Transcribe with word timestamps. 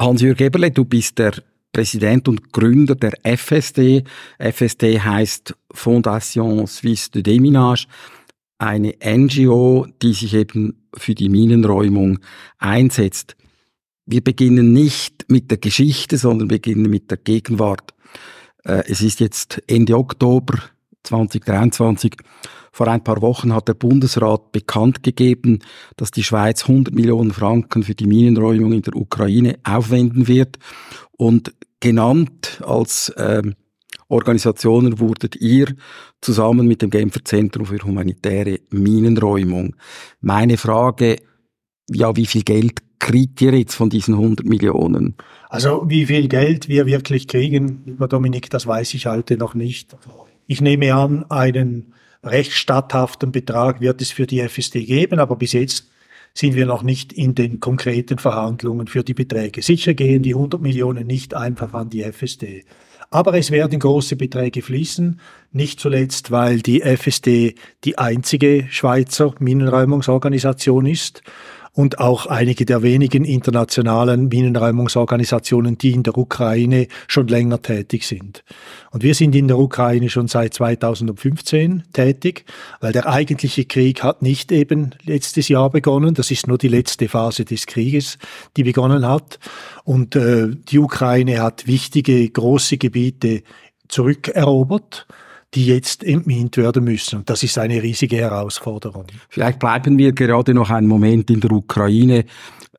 Hans-Jürg 0.00 0.40
Eberle, 0.40 0.72
du 0.72 0.84
bist 0.84 1.18
der 1.18 1.34
Präsident 1.72 2.26
und 2.26 2.52
Gründer 2.52 2.96
der 2.96 3.12
FSD. 3.22 4.02
FSD 4.38 5.00
heißt 5.00 5.54
Fondation 5.70 6.66
Suisse 6.66 7.10
de 7.10 7.22
Déminage, 7.22 7.86
eine 8.58 8.94
NGO, 9.04 9.86
die 10.02 10.12
sich 10.12 10.34
eben 10.34 10.88
für 10.96 11.14
die 11.14 11.28
Minenräumung 11.28 12.18
einsetzt. 12.58 13.36
Wir 14.04 14.22
beginnen 14.22 14.72
nicht 14.72 15.26
mit 15.28 15.50
der 15.50 15.58
Geschichte, 15.58 16.18
sondern 16.18 16.48
beginnen 16.48 16.90
mit 16.90 17.10
der 17.10 17.18
Gegenwart. 17.18 17.94
Äh, 18.64 18.82
es 18.88 19.00
ist 19.00 19.20
jetzt 19.20 19.62
Ende 19.68 19.96
Oktober 19.96 20.58
2023. 21.04 22.16
Vor 22.72 22.88
ein 22.88 23.04
paar 23.04 23.22
Wochen 23.22 23.54
hat 23.54 23.68
der 23.68 23.74
Bundesrat 23.74 24.50
bekannt 24.50 25.02
gegeben, 25.02 25.60
dass 25.96 26.10
die 26.10 26.24
Schweiz 26.24 26.62
100 26.62 26.94
Millionen 26.94 27.32
Franken 27.32 27.84
für 27.84 27.94
die 27.94 28.06
Minenräumung 28.06 28.72
in 28.72 28.82
der 28.82 28.96
Ukraine 28.96 29.58
aufwenden 29.62 30.26
wird. 30.26 30.58
Und 31.12 31.54
genannt 31.78 32.60
als 32.66 33.12
ähm, 33.16 33.54
Organisationen 34.08 34.98
wurdet 34.98 35.36
ihr 35.36 35.74
zusammen 36.20 36.66
mit 36.66 36.82
dem 36.82 36.90
Genfer 36.90 37.24
Zentrum 37.24 37.66
für 37.66 37.78
humanitäre 37.78 38.60
Minenräumung. 38.70 39.76
Meine 40.20 40.56
Frage, 40.56 41.18
ja, 41.90 42.16
wie 42.16 42.26
viel 42.26 42.42
Geld 42.42 42.80
kriegt 42.98 43.40
ihr 43.42 43.56
jetzt 43.56 43.74
von 43.74 43.90
diesen 43.90 44.14
100 44.14 44.46
Millionen? 44.46 45.14
Also 45.48 45.84
wie 45.86 46.06
viel 46.06 46.28
Geld 46.28 46.68
wir 46.68 46.86
wirklich 46.86 47.28
kriegen, 47.28 47.82
lieber 47.84 48.08
Dominik, 48.08 48.50
das 48.50 48.66
weiß 48.66 48.94
ich 48.94 49.06
heute 49.06 49.36
noch 49.36 49.54
nicht. 49.54 49.94
Ich 50.46 50.60
nehme 50.60 50.94
an, 50.94 51.24
einen 51.30 51.94
recht 52.22 52.52
statthaften 52.52 53.32
Betrag 53.32 53.80
wird 53.80 54.00
es 54.02 54.10
für 54.10 54.26
die 54.26 54.40
FSD 54.40 54.84
geben, 54.84 55.18
aber 55.18 55.36
bis 55.36 55.52
jetzt 55.52 55.90
sind 56.34 56.54
wir 56.54 56.66
noch 56.66 56.82
nicht 56.82 57.12
in 57.12 57.34
den 57.34 57.60
konkreten 57.60 58.18
Verhandlungen 58.18 58.88
für 58.88 59.04
die 59.04 59.14
Beträge. 59.14 59.62
Sicher 59.62 59.94
gehen 59.94 60.22
die 60.22 60.34
100 60.34 60.60
Millionen 60.60 61.06
nicht 61.06 61.34
einfach 61.34 61.72
an 61.74 61.90
die 61.90 62.02
FSD. 62.02 62.64
Aber 63.10 63.34
es 63.34 63.52
werden 63.52 63.78
große 63.78 64.16
Beträge 64.16 64.60
fließen, 64.60 65.20
nicht 65.52 65.78
zuletzt, 65.78 66.32
weil 66.32 66.60
die 66.60 66.82
FSD 66.82 67.54
die 67.84 67.98
einzige 67.98 68.66
Schweizer 68.70 69.34
Minenräumungsorganisation 69.38 70.86
ist 70.86 71.22
und 71.74 71.98
auch 71.98 72.26
einige 72.26 72.64
der 72.64 72.82
wenigen 72.82 73.24
internationalen 73.24 74.28
Minenräumungsorganisationen, 74.28 75.76
die 75.76 75.90
in 75.90 76.04
der 76.04 76.16
Ukraine 76.16 76.86
schon 77.08 77.26
länger 77.26 77.60
tätig 77.60 78.06
sind. 78.06 78.44
Und 78.92 79.02
wir 79.02 79.14
sind 79.14 79.34
in 79.34 79.48
der 79.48 79.58
Ukraine 79.58 80.08
schon 80.08 80.28
seit 80.28 80.54
2015 80.54 81.82
tätig, 81.92 82.44
weil 82.80 82.92
der 82.92 83.08
eigentliche 83.08 83.64
Krieg 83.64 84.04
hat 84.04 84.22
nicht 84.22 84.52
eben 84.52 84.94
letztes 85.02 85.48
Jahr 85.48 85.68
begonnen. 85.68 86.14
Das 86.14 86.30
ist 86.30 86.46
nur 86.46 86.58
die 86.58 86.68
letzte 86.68 87.08
Phase 87.08 87.44
des 87.44 87.66
Krieges, 87.66 88.18
die 88.56 88.62
begonnen 88.62 89.06
hat. 89.06 89.40
Und 89.82 90.14
äh, 90.14 90.48
die 90.48 90.78
Ukraine 90.78 91.42
hat 91.42 91.66
wichtige, 91.66 92.30
große 92.30 92.78
Gebiete 92.78 93.42
zurückerobert 93.88 95.08
die 95.54 95.66
jetzt 95.66 96.02
entmint 96.02 96.56
werden 96.56 96.84
müssen. 96.84 97.20
Und 97.20 97.30
das 97.30 97.42
ist 97.42 97.58
eine 97.58 97.82
riesige 97.82 98.16
Herausforderung. 98.16 99.06
Vielleicht 99.28 99.58
bleiben 99.58 99.98
wir 99.98 100.12
gerade 100.12 100.54
noch 100.54 100.70
einen 100.70 100.88
Moment 100.88 101.30
in 101.30 101.40
der 101.40 101.52
Ukraine. 101.52 102.24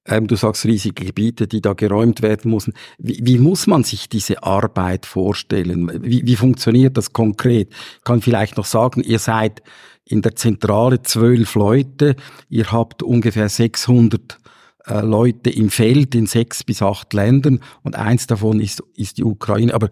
Ähm, 0.07 0.27
du 0.27 0.35
sagst 0.35 0.65
riesige 0.65 1.05
Gebiete, 1.05 1.47
die 1.47 1.61
da 1.61 1.73
geräumt 1.73 2.21
werden 2.21 2.51
müssen. 2.51 2.73
Wie, 2.97 3.19
wie 3.23 3.39
muss 3.39 3.65
man 3.65 3.83
sich 3.83 4.09
diese 4.09 4.43
Arbeit 4.43 5.05
vorstellen? 5.05 6.03
Wie, 6.03 6.25
wie 6.25 6.35
funktioniert 6.35 6.97
das 6.97 7.13
konkret? 7.13 7.69
Ich 7.97 8.03
kann 8.03 8.21
vielleicht 8.21 8.57
noch 8.57 8.65
sagen, 8.65 9.01
ihr 9.01 9.19
seid 9.19 9.63
in 10.03 10.21
der 10.21 10.35
Zentrale 10.35 11.01
zwölf 11.01 11.55
Leute, 11.55 12.15
ihr 12.49 12.71
habt 12.71 13.01
ungefähr 13.01 13.49
600 13.49 14.37
äh, 14.85 14.99
Leute 15.01 15.49
im 15.49 15.71
Feld 15.71 16.13
in 16.13 16.27
sechs 16.27 16.63
bis 16.63 16.83
acht 16.83 17.11
Ländern 17.13 17.59
und 17.81 17.95
eins 17.95 18.27
davon 18.27 18.59
ist, 18.59 18.83
ist 18.95 19.17
die 19.17 19.23
Ukraine. 19.23 19.73
Aber 19.73 19.89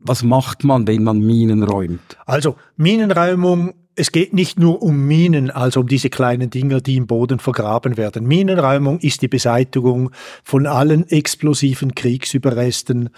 was 0.00 0.22
macht 0.22 0.64
man, 0.64 0.86
wenn 0.86 1.02
man 1.04 1.18
Minen 1.18 1.62
räumt? 1.62 2.16
Also 2.26 2.56
Minenräumung 2.76 3.74
es 3.96 4.12
geht 4.12 4.32
nicht 4.32 4.58
nur 4.58 4.82
um 4.82 5.06
Minen, 5.06 5.50
also 5.50 5.80
um 5.80 5.86
diese 5.86 6.08
kleinen 6.08 6.48
Dinger, 6.48 6.80
die 6.80 6.96
im 6.96 7.06
Boden 7.06 7.38
vergraben 7.38 7.98
werden. 7.98 8.26
Minenräumung 8.26 8.98
ist 9.00 9.20
die 9.20 9.28
Beseitigung 9.28 10.10
von 10.42 10.66
allen 10.66 11.06
explosiven 11.08 11.94
Kriegsüberresten, 11.94 13.10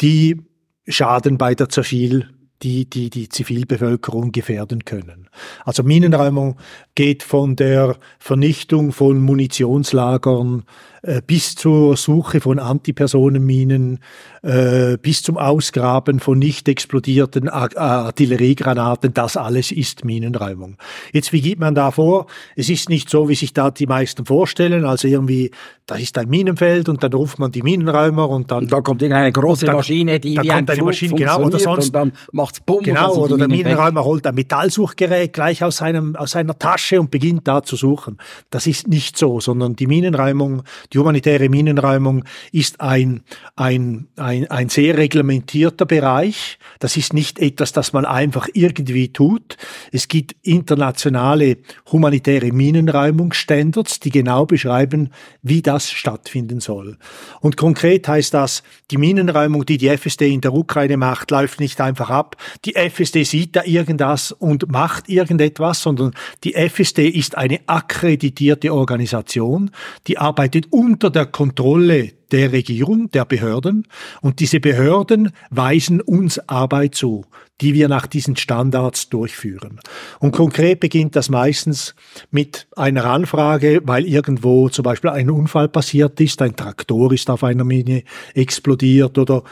die 0.00 0.40
Schaden 0.88 1.36
bei 1.36 1.54
der 1.54 1.68
Zerfiel 1.68 2.30
die, 2.62 2.88
die 2.88 3.08
die 3.10 3.28
Zivilbevölkerung 3.28 4.32
gefährden 4.32 4.84
können. 4.84 5.29
Also 5.64 5.82
Minenräumung 5.82 6.56
geht 6.94 7.22
von 7.22 7.56
der 7.56 7.96
Vernichtung 8.18 8.92
von 8.92 9.20
Munitionslagern 9.20 10.64
äh, 11.02 11.22
bis 11.26 11.54
zur 11.54 11.96
Suche 11.96 12.42
von 12.42 12.58
Antipersonenminen, 12.58 14.00
äh, 14.42 14.98
bis 14.98 15.22
zum 15.22 15.38
Ausgraben 15.38 16.20
von 16.20 16.38
nicht 16.38 16.68
explodierten 16.68 17.48
Artilleriegranaten, 17.48 19.14
das 19.14 19.38
alles 19.38 19.72
ist 19.72 20.04
Minenräumung. 20.04 20.76
Jetzt, 21.12 21.32
wie 21.32 21.40
geht 21.40 21.58
man 21.58 21.74
da 21.74 21.90
vor? 21.90 22.26
Es 22.54 22.68
ist 22.68 22.90
nicht 22.90 23.08
so, 23.08 23.30
wie 23.30 23.34
sich 23.34 23.54
da 23.54 23.70
die 23.70 23.86
meisten 23.86 24.26
vorstellen, 24.26 24.84
also 24.84 25.08
irgendwie, 25.08 25.50
da 25.86 25.94
ist 25.94 26.18
ein 26.18 26.28
Minenfeld 26.28 26.90
und 26.90 27.02
dann 27.02 27.14
ruft 27.14 27.38
man 27.38 27.50
die 27.50 27.62
Minenräumer 27.62 28.28
und 28.28 28.50
dann... 28.50 28.64
Und 28.64 28.72
da 28.72 28.82
kommt 28.82 29.00
irgendeine 29.00 29.32
große 29.32 29.64
dann, 29.64 29.76
Maschine, 29.76 30.20
die 30.20 30.34
da 30.34 30.42
wie 30.42 30.50
ein 30.50 30.66
Flug 30.66 30.84
Maschine, 30.84 31.14
genau, 31.14 31.44
oder 31.44 31.58
sonst... 31.58 31.86
Und 31.86 31.94
dann 31.94 32.12
macht's 32.32 32.60
Bumm. 32.60 32.82
Genau, 32.82 33.16
oder 33.16 33.38
der 33.38 33.48
Minenräumer 33.48 34.04
holt 34.04 34.26
ein 34.26 34.34
Metallsuchgerät 34.34 35.19
gleich 35.28 35.62
aus, 35.64 35.78
seinem, 35.78 36.16
aus 36.16 36.32
seiner 36.32 36.58
Tasche 36.58 37.00
und 37.00 37.10
beginnt 37.10 37.46
da 37.48 37.62
zu 37.62 37.76
suchen. 37.76 38.18
Das 38.50 38.66
ist 38.66 38.88
nicht 38.88 39.16
so, 39.16 39.40
sondern 39.40 39.76
die 39.76 39.86
Minenräumung 39.86 40.62
die 40.92 40.98
humanitäre 40.98 41.48
Minenräumung 41.48 42.24
ist 42.52 42.80
ein, 42.80 43.22
ein, 43.56 44.08
ein, 44.16 44.50
ein 44.50 44.68
sehr 44.68 44.96
reglementierter 44.96 45.86
Bereich. 45.86 46.58
Das 46.78 46.96
ist 46.96 47.12
nicht 47.12 47.38
etwas, 47.38 47.72
das 47.72 47.92
man 47.92 48.04
einfach 48.04 48.48
irgendwie 48.52 49.12
tut. 49.12 49.56
Es 49.92 50.08
gibt 50.08 50.34
internationale 50.42 51.58
humanitäre 51.90 52.52
Minenräumungsstandards, 52.52 54.00
die 54.00 54.10
genau 54.10 54.46
beschreiben, 54.46 55.10
wie 55.42 55.62
das 55.62 55.90
stattfinden 55.90 56.60
soll. 56.60 56.96
Und 57.40 57.56
konkret 57.56 58.08
heißt 58.08 58.34
das, 58.34 58.62
die 58.90 58.96
Minenräumung, 58.96 59.66
die 59.66 59.78
die 59.78 59.88
FSD 59.88 60.32
in 60.32 60.40
der 60.40 60.52
Ukraine 60.52 60.96
macht, 60.96 61.30
läuft 61.30 61.60
nicht 61.60 61.80
einfach 61.80 62.10
ab. 62.10 62.36
Die 62.64 62.74
FSD 62.74 63.24
sieht 63.24 63.56
da 63.56 63.64
irgendwas 63.64 64.32
und 64.32 64.70
macht 64.70 65.08
irgendetwas, 65.10 65.82
sondern 65.82 66.12
die 66.44 66.54
FSD 66.54 67.08
ist 67.08 67.36
eine 67.36 67.60
akkreditierte 67.66 68.72
Organisation, 68.72 69.70
die 70.06 70.18
arbeitet 70.18 70.68
unter 70.70 71.10
der 71.10 71.26
Kontrolle 71.26 72.12
der 72.30 72.52
Regierung, 72.52 73.10
der 73.10 73.24
Behörden. 73.24 73.86
Und 74.20 74.40
diese 74.40 74.60
Behörden 74.60 75.32
weisen 75.50 76.00
uns 76.00 76.38
Arbeit 76.48 76.94
zu, 76.94 77.24
die 77.60 77.74
wir 77.74 77.88
nach 77.88 78.06
diesen 78.06 78.36
Standards 78.36 79.08
durchführen. 79.08 79.80
Und 80.18 80.32
konkret 80.32 80.80
beginnt 80.80 81.16
das 81.16 81.28
meistens 81.28 81.94
mit 82.30 82.66
einer 82.76 83.04
Anfrage, 83.04 83.80
weil 83.84 84.06
irgendwo 84.06 84.68
zum 84.68 84.82
Beispiel 84.82 85.10
ein 85.10 85.30
Unfall 85.30 85.68
passiert 85.68 86.20
ist, 86.20 86.40
ein 86.42 86.56
Traktor 86.56 87.12
ist 87.12 87.28
auf 87.30 87.44
einer 87.44 87.64
Mine 87.64 88.04
explodiert 88.34 89.18
oder 89.18 89.42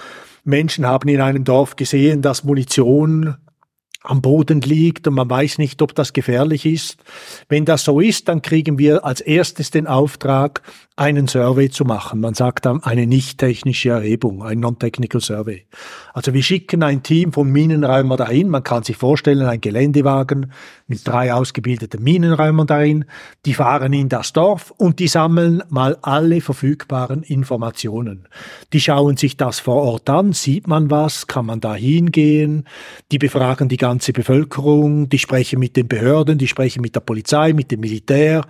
Menschen 0.45 0.87
haben 0.87 1.09
in 1.09 1.21
einem 1.21 1.45
Dorf 1.45 1.77
gesehen, 1.77 2.23
dass 2.23 2.45
Munition 2.45 3.37
am 4.09 4.23
Boden 4.23 4.63
liegt 4.63 5.07
und 5.07 5.15
man 5.15 5.29
weiß 5.29 5.59
nicht, 5.59 5.83
ob 5.83 5.95
das 5.95 6.13
gefährlich 6.13 6.65
ist. 6.65 6.97
Wenn 7.49 7.65
das 7.65 7.85
so 7.85 8.01
ist, 8.01 8.29
dann 8.29 8.43
kriegen 8.43 8.79
wir 8.79 9.05
als 9.05 9.21
erstes 9.21 9.71
den 9.71 9.87
Auftrag, 9.87 10.63
einen 10.97 11.29
Survey 11.29 11.71
zu 11.71 11.85
machen. 11.85 12.21
Man 12.21 12.35
sagt 12.35 12.67
dann 12.67 12.83
eine 12.83 13.07
nicht 13.07 13.39
technische 13.39 13.91
Erhebung, 13.91 14.43
ein 14.43 14.59
Non-Technical 14.59 15.21
Survey. 15.21 15.67
Also 16.13 16.35
wir 16.35 16.43
schicken 16.43 16.83
ein 16.83 17.05
Team 17.05 17.33
von 17.33 17.49
Minenräumern 17.49 18.19
dahin. 18.19 18.49
Man 18.49 18.65
kann 18.65 18.83
sich 18.83 18.97
vorstellen, 18.97 19.47
ein 19.47 19.61
Geländewagen 19.61 20.53
mit 20.89 21.07
drei 21.07 21.33
ausgebildeten 21.33 22.03
Minenräumern 22.03 22.67
dahin. 22.67 23.05
Die 23.47 23.55
fahren 23.55 23.93
in 23.93 24.09
das 24.09 24.33
Dorf 24.33 24.73
und 24.77 24.99
die 24.99 25.07
sammeln 25.07 25.63
mal 25.69 25.99
alle 26.03 26.41
verfügbaren 26.41 27.23
Informationen. 27.23 28.27
Die 28.73 28.81
schauen 28.81 29.17
sich 29.17 29.37
das 29.37 29.61
vor 29.61 29.77
Ort 29.83 30.11
an. 30.11 30.33
Sieht 30.33 30.67
man 30.67 30.91
was? 30.91 31.29
Kann 31.29 31.47
man 31.47 31.61
da 31.61 31.75
hingehen? 31.75 32.65
Die 33.13 33.19
befragen 33.19 33.69
die 33.69 33.77
ganze 33.77 33.98
Bevölkerung. 34.13 35.09
Die 35.09 35.19
sprechen 35.19 35.59
mit 35.59 35.77
den 35.77 35.89
Behörden. 35.89 36.39
Die 36.39 36.49
sprechen 36.49 36.81
mit 36.83 36.95
der 36.95 37.01
Polizei, 37.01 37.53
mit 37.53 37.71
dem 37.71 37.81
Militär, 37.81 38.47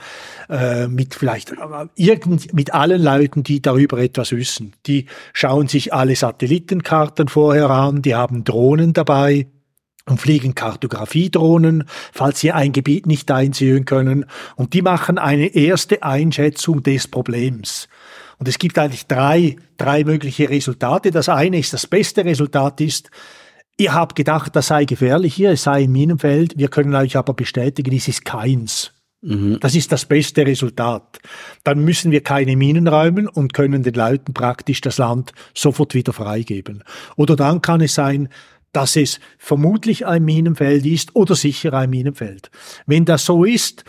äh, 0.49 0.89
mit 0.89 1.15
vielleicht 1.15 1.53
irgend 1.97 2.27
mit, 2.27 2.55
mit 2.55 2.75
allen 2.75 3.03
Leuten, 3.03 3.43
die 3.43 3.61
darüber 3.61 3.99
etwas 3.99 4.33
wissen. 4.33 4.75
Die 4.87 5.07
schauen 5.33 5.69
sich 5.69 5.93
alle 5.93 6.17
Satellitenkarten 6.17 7.29
vorher 7.29 7.71
an, 7.71 8.03
die 8.03 8.15
haben 8.15 8.45
Drohnen 8.45 8.93
dabei 8.93 9.47
und 10.07 10.21
fliegen 10.21 10.55
Kartografiedrohnen, 10.55 11.85
falls 12.13 12.41
sie 12.41 12.53
ein 12.53 12.73
Gebiet 12.73 13.07
nicht 13.07 13.31
einsehen 13.31 13.85
können. 13.85 14.25
Und 14.57 14.73
die 14.73 14.83
machen 14.83 15.19
eine 15.19 15.55
erste 15.55 16.03
Einschätzung 16.03 16.83
des 16.83 17.09
Problems. 17.09 17.89
Und 18.39 18.49
es 18.49 18.59
gibt 18.59 18.79
eigentlich 18.79 19.07
drei, 19.07 19.57
drei 19.77 20.05
mögliche 20.05 20.49
Resultate. 20.49 21.11
Das 21.11 21.29
eine 21.29 21.59
ist, 21.59 21.73
das 21.73 21.87
beste 21.87 22.25
Resultat 22.25 22.81
ist, 22.81 23.11
ihr 23.79 23.95
habt 23.95 24.17
gedacht, 24.17 24.55
das 24.55 24.67
sei 24.67 24.85
gefährlich 24.85 25.35
hier, 25.35 25.53
es 25.53 25.63
sei 25.63 25.85
ein 25.85 25.93
Minenfeld. 25.93 26.59
Wir 26.59 26.69
können 26.69 26.95
euch 26.95 27.17
aber 27.17 27.33
bestätigen, 27.33 27.95
es 27.95 28.09
ist 28.09 28.25
keins. 28.25 28.93
Mhm. 29.23 29.59
Das 29.61 29.75
ist 29.75 29.91
das 29.91 30.05
beste 30.05 30.47
Resultat. 30.47 31.19
Dann 31.65 31.85
müssen 31.85 32.11
wir 32.11 32.23
keine 32.23 32.57
Minen 32.57 32.87
räumen 32.87 33.27
und 33.27 33.55
können 33.55 33.83
den 33.83 33.95
Leuten 33.95 34.35
praktisch 34.35 34.81
das 34.81 34.99
Land 34.99 35.33
sofort 35.55 35.95
wieder 35.95 36.13
freigeben. 36.13 36.85
Oder 37.17 37.35
dann 37.35 37.63
kann 37.63 37.81
es 37.81 37.95
sein, 37.95 38.29
dass 38.73 38.97
es 38.97 39.19
vermutlich 39.39 40.07
ein 40.07 40.25
Minenfeld 40.25 40.85
ist 40.85 41.17
oder 41.17 41.35
sicher 41.35 41.73
ein 41.73 41.91
Minenfeld. 41.91 42.51
Wenn 42.87 43.05
das 43.05 43.25
so 43.25 43.45
ist, 43.45 43.85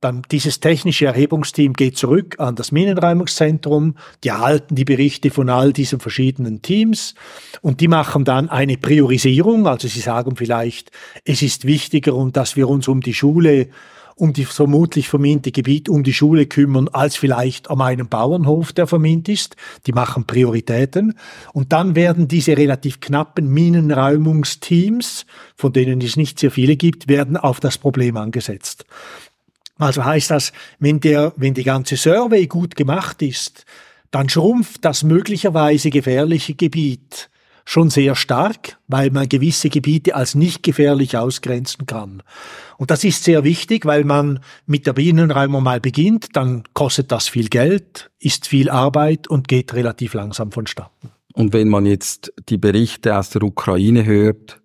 dann 0.00 0.22
dieses 0.30 0.60
technische 0.60 1.06
Erhebungsteam 1.06 1.74
geht 1.74 1.98
zurück 1.98 2.36
an 2.38 2.56
das 2.56 2.72
Minenräumungszentrum, 2.72 3.96
die 4.24 4.28
erhalten 4.28 4.74
die 4.74 4.84
Berichte 4.84 5.30
von 5.30 5.50
all 5.50 5.72
diesen 5.72 6.00
verschiedenen 6.00 6.62
Teams 6.62 7.14
und 7.60 7.80
die 7.80 7.88
machen 7.88 8.24
dann 8.24 8.48
eine 8.48 8.78
Priorisierung, 8.78 9.66
also 9.66 9.88
sie 9.88 10.00
sagen 10.00 10.36
vielleicht, 10.36 10.90
es 11.24 11.42
ist 11.42 11.66
wichtiger 11.66 12.10
dass 12.32 12.56
wir 12.56 12.68
uns 12.68 12.88
um 12.88 13.00
die 13.00 13.14
Schule 13.14 13.68
um 14.20 14.34
die 14.34 14.44
vermutlich 14.44 15.08
verminte 15.08 15.50
Gebiet 15.50 15.88
um 15.88 16.02
die 16.02 16.12
Schule 16.12 16.46
kümmern, 16.46 16.88
als 16.88 17.16
vielleicht 17.16 17.70
an 17.70 17.80
einem 17.80 18.08
Bauernhof, 18.08 18.72
der 18.72 18.86
vermint 18.86 19.28
ist. 19.28 19.56
Die 19.86 19.92
machen 19.92 20.26
Prioritäten. 20.26 21.14
Und 21.54 21.72
dann 21.72 21.94
werden 21.94 22.28
diese 22.28 22.56
relativ 22.56 23.00
knappen 23.00 23.48
Minenräumungsteams, 23.48 25.24
von 25.56 25.72
denen 25.72 26.02
es 26.02 26.16
nicht 26.16 26.38
sehr 26.38 26.50
viele 26.50 26.76
gibt, 26.76 27.08
werden 27.08 27.38
auf 27.38 27.60
das 27.60 27.78
Problem 27.78 28.18
angesetzt. 28.18 28.84
Also 29.80 30.04
heißt 30.04 30.30
das, 30.30 30.52
wenn 30.78 31.00
der, 31.00 31.32
wenn 31.36 31.54
die 31.54 31.64
ganze 31.64 31.96
Survey 31.96 32.46
gut 32.46 32.76
gemacht 32.76 33.22
ist, 33.22 33.64
dann 34.10 34.28
schrumpft 34.28 34.84
das 34.84 35.02
möglicherweise 35.02 35.90
gefährliche 35.90 36.54
Gebiet 36.54 37.30
schon 37.64 37.88
sehr 37.88 38.16
stark, 38.16 38.78
weil 38.88 39.10
man 39.10 39.28
gewisse 39.28 39.68
Gebiete 39.68 40.14
als 40.16 40.34
nicht 40.34 40.62
gefährlich 40.62 41.16
ausgrenzen 41.16 41.86
kann. 41.86 42.22
Und 42.78 42.90
das 42.90 43.04
ist 43.04 43.22
sehr 43.22 43.44
wichtig, 43.44 43.86
weil 43.86 44.04
man 44.04 44.40
mit 44.66 44.86
der 44.86 44.92
Bienenräumung 44.92 45.62
mal 45.62 45.80
beginnt, 45.80 46.28
dann 46.34 46.64
kostet 46.74 47.12
das 47.12 47.28
viel 47.28 47.48
Geld, 47.48 48.10
ist 48.18 48.48
viel 48.48 48.70
Arbeit 48.70 49.28
und 49.28 49.46
geht 49.46 49.72
relativ 49.74 50.14
langsam 50.14 50.50
vonstatten. 50.50 51.10
Und 51.32 51.52
wenn 51.52 51.68
man 51.68 51.86
jetzt 51.86 52.32
die 52.48 52.58
Berichte 52.58 53.16
aus 53.16 53.30
der 53.30 53.44
Ukraine 53.44 54.04
hört, 54.04 54.60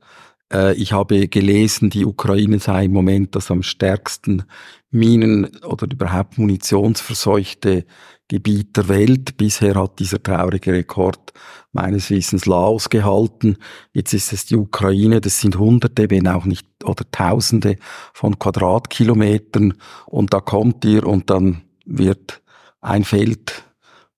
ich 0.76 0.94
habe 0.94 1.28
gelesen, 1.28 1.90
die 1.90 2.06
Ukraine 2.06 2.60
sei 2.60 2.86
im 2.86 2.94
Moment 2.94 3.36
das 3.36 3.50
am 3.50 3.64
stärksten 3.64 4.44
Minen- 4.92 5.58
oder 5.64 5.88
überhaupt 5.92 6.38
munitionsverseuchte 6.38 7.86
Gebiet 8.28 8.76
der 8.76 8.88
Welt. 8.88 9.38
Bisher 9.38 9.76
hat 9.76 10.00
dieser 10.00 10.22
traurige 10.22 10.74
Rekord 10.74 11.34
meines 11.72 12.10
Wissens 12.10 12.46
Laos 12.46 12.90
gehalten. 12.90 13.58
Jetzt 13.94 14.14
ist 14.14 14.34
es 14.34 14.46
die 14.46 14.56
Ukraine. 14.56 15.22
Das 15.22 15.42
sind 15.42 15.60
Hunderte, 15.60 16.10
wenn 16.10 16.28
auch 16.28 16.46
nicht, 16.46 16.68
oder 16.84 17.04
Tausende 17.12 17.76
von 18.14 18.40
Quadratkilometern. 18.40 19.76
Und 20.08 20.34
da 20.34 20.40
kommt 20.40 20.86
ihr 20.86 21.06
und 21.06 21.30
dann 21.30 21.62
wird 21.86 22.42
ein 22.82 23.04
Feld, 23.04 23.64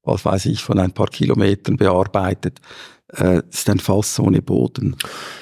was 0.04 0.24
weiß 0.24 0.46
ich, 0.46 0.64
von 0.64 0.80
ein 0.80 0.94
paar 0.94 1.08
Kilometern 1.08 1.76
bearbeitet. 1.76 2.62
Äh, 3.14 3.42
ist 3.50 3.70
ein 3.70 3.80
Fass 3.80 4.20
ohne 4.20 4.42
Boden. 4.42 4.96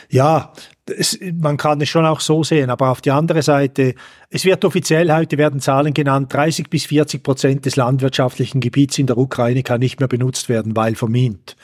Ja, 0.09 0.53
es, 0.85 1.17
man 1.33 1.57
kann 1.57 1.81
es 1.81 1.89
schon 1.89 2.05
auch 2.05 2.19
so 2.19 2.43
sehen, 2.43 2.69
aber 2.69 2.89
auf 2.89 3.01
die 3.01 3.09
andere 3.09 3.41
Seite, 3.41 3.95
es 4.29 4.45
wird 4.45 4.63
offiziell, 4.65 5.11
heute 5.11 5.39
werden 5.39 5.59
Zahlen 5.59 5.93
genannt, 5.93 6.31
30 6.31 6.69
bis 6.69 6.85
40 6.85 7.23
Prozent 7.23 7.65
des 7.65 7.75
landwirtschaftlichen 7.75 8.61
Gebiets 8.61 8.99
in 8.99 9.07
der 9.07 9.17
Ukraine 9.17 9.63
kann 9.63 9.79
nicht 9.79 9.99
mehr 9.99 10.07
benutzt 10.07 10.47
werden, 10.47 10.75
weil 10.75 10.95
vermint. 10.95 11.55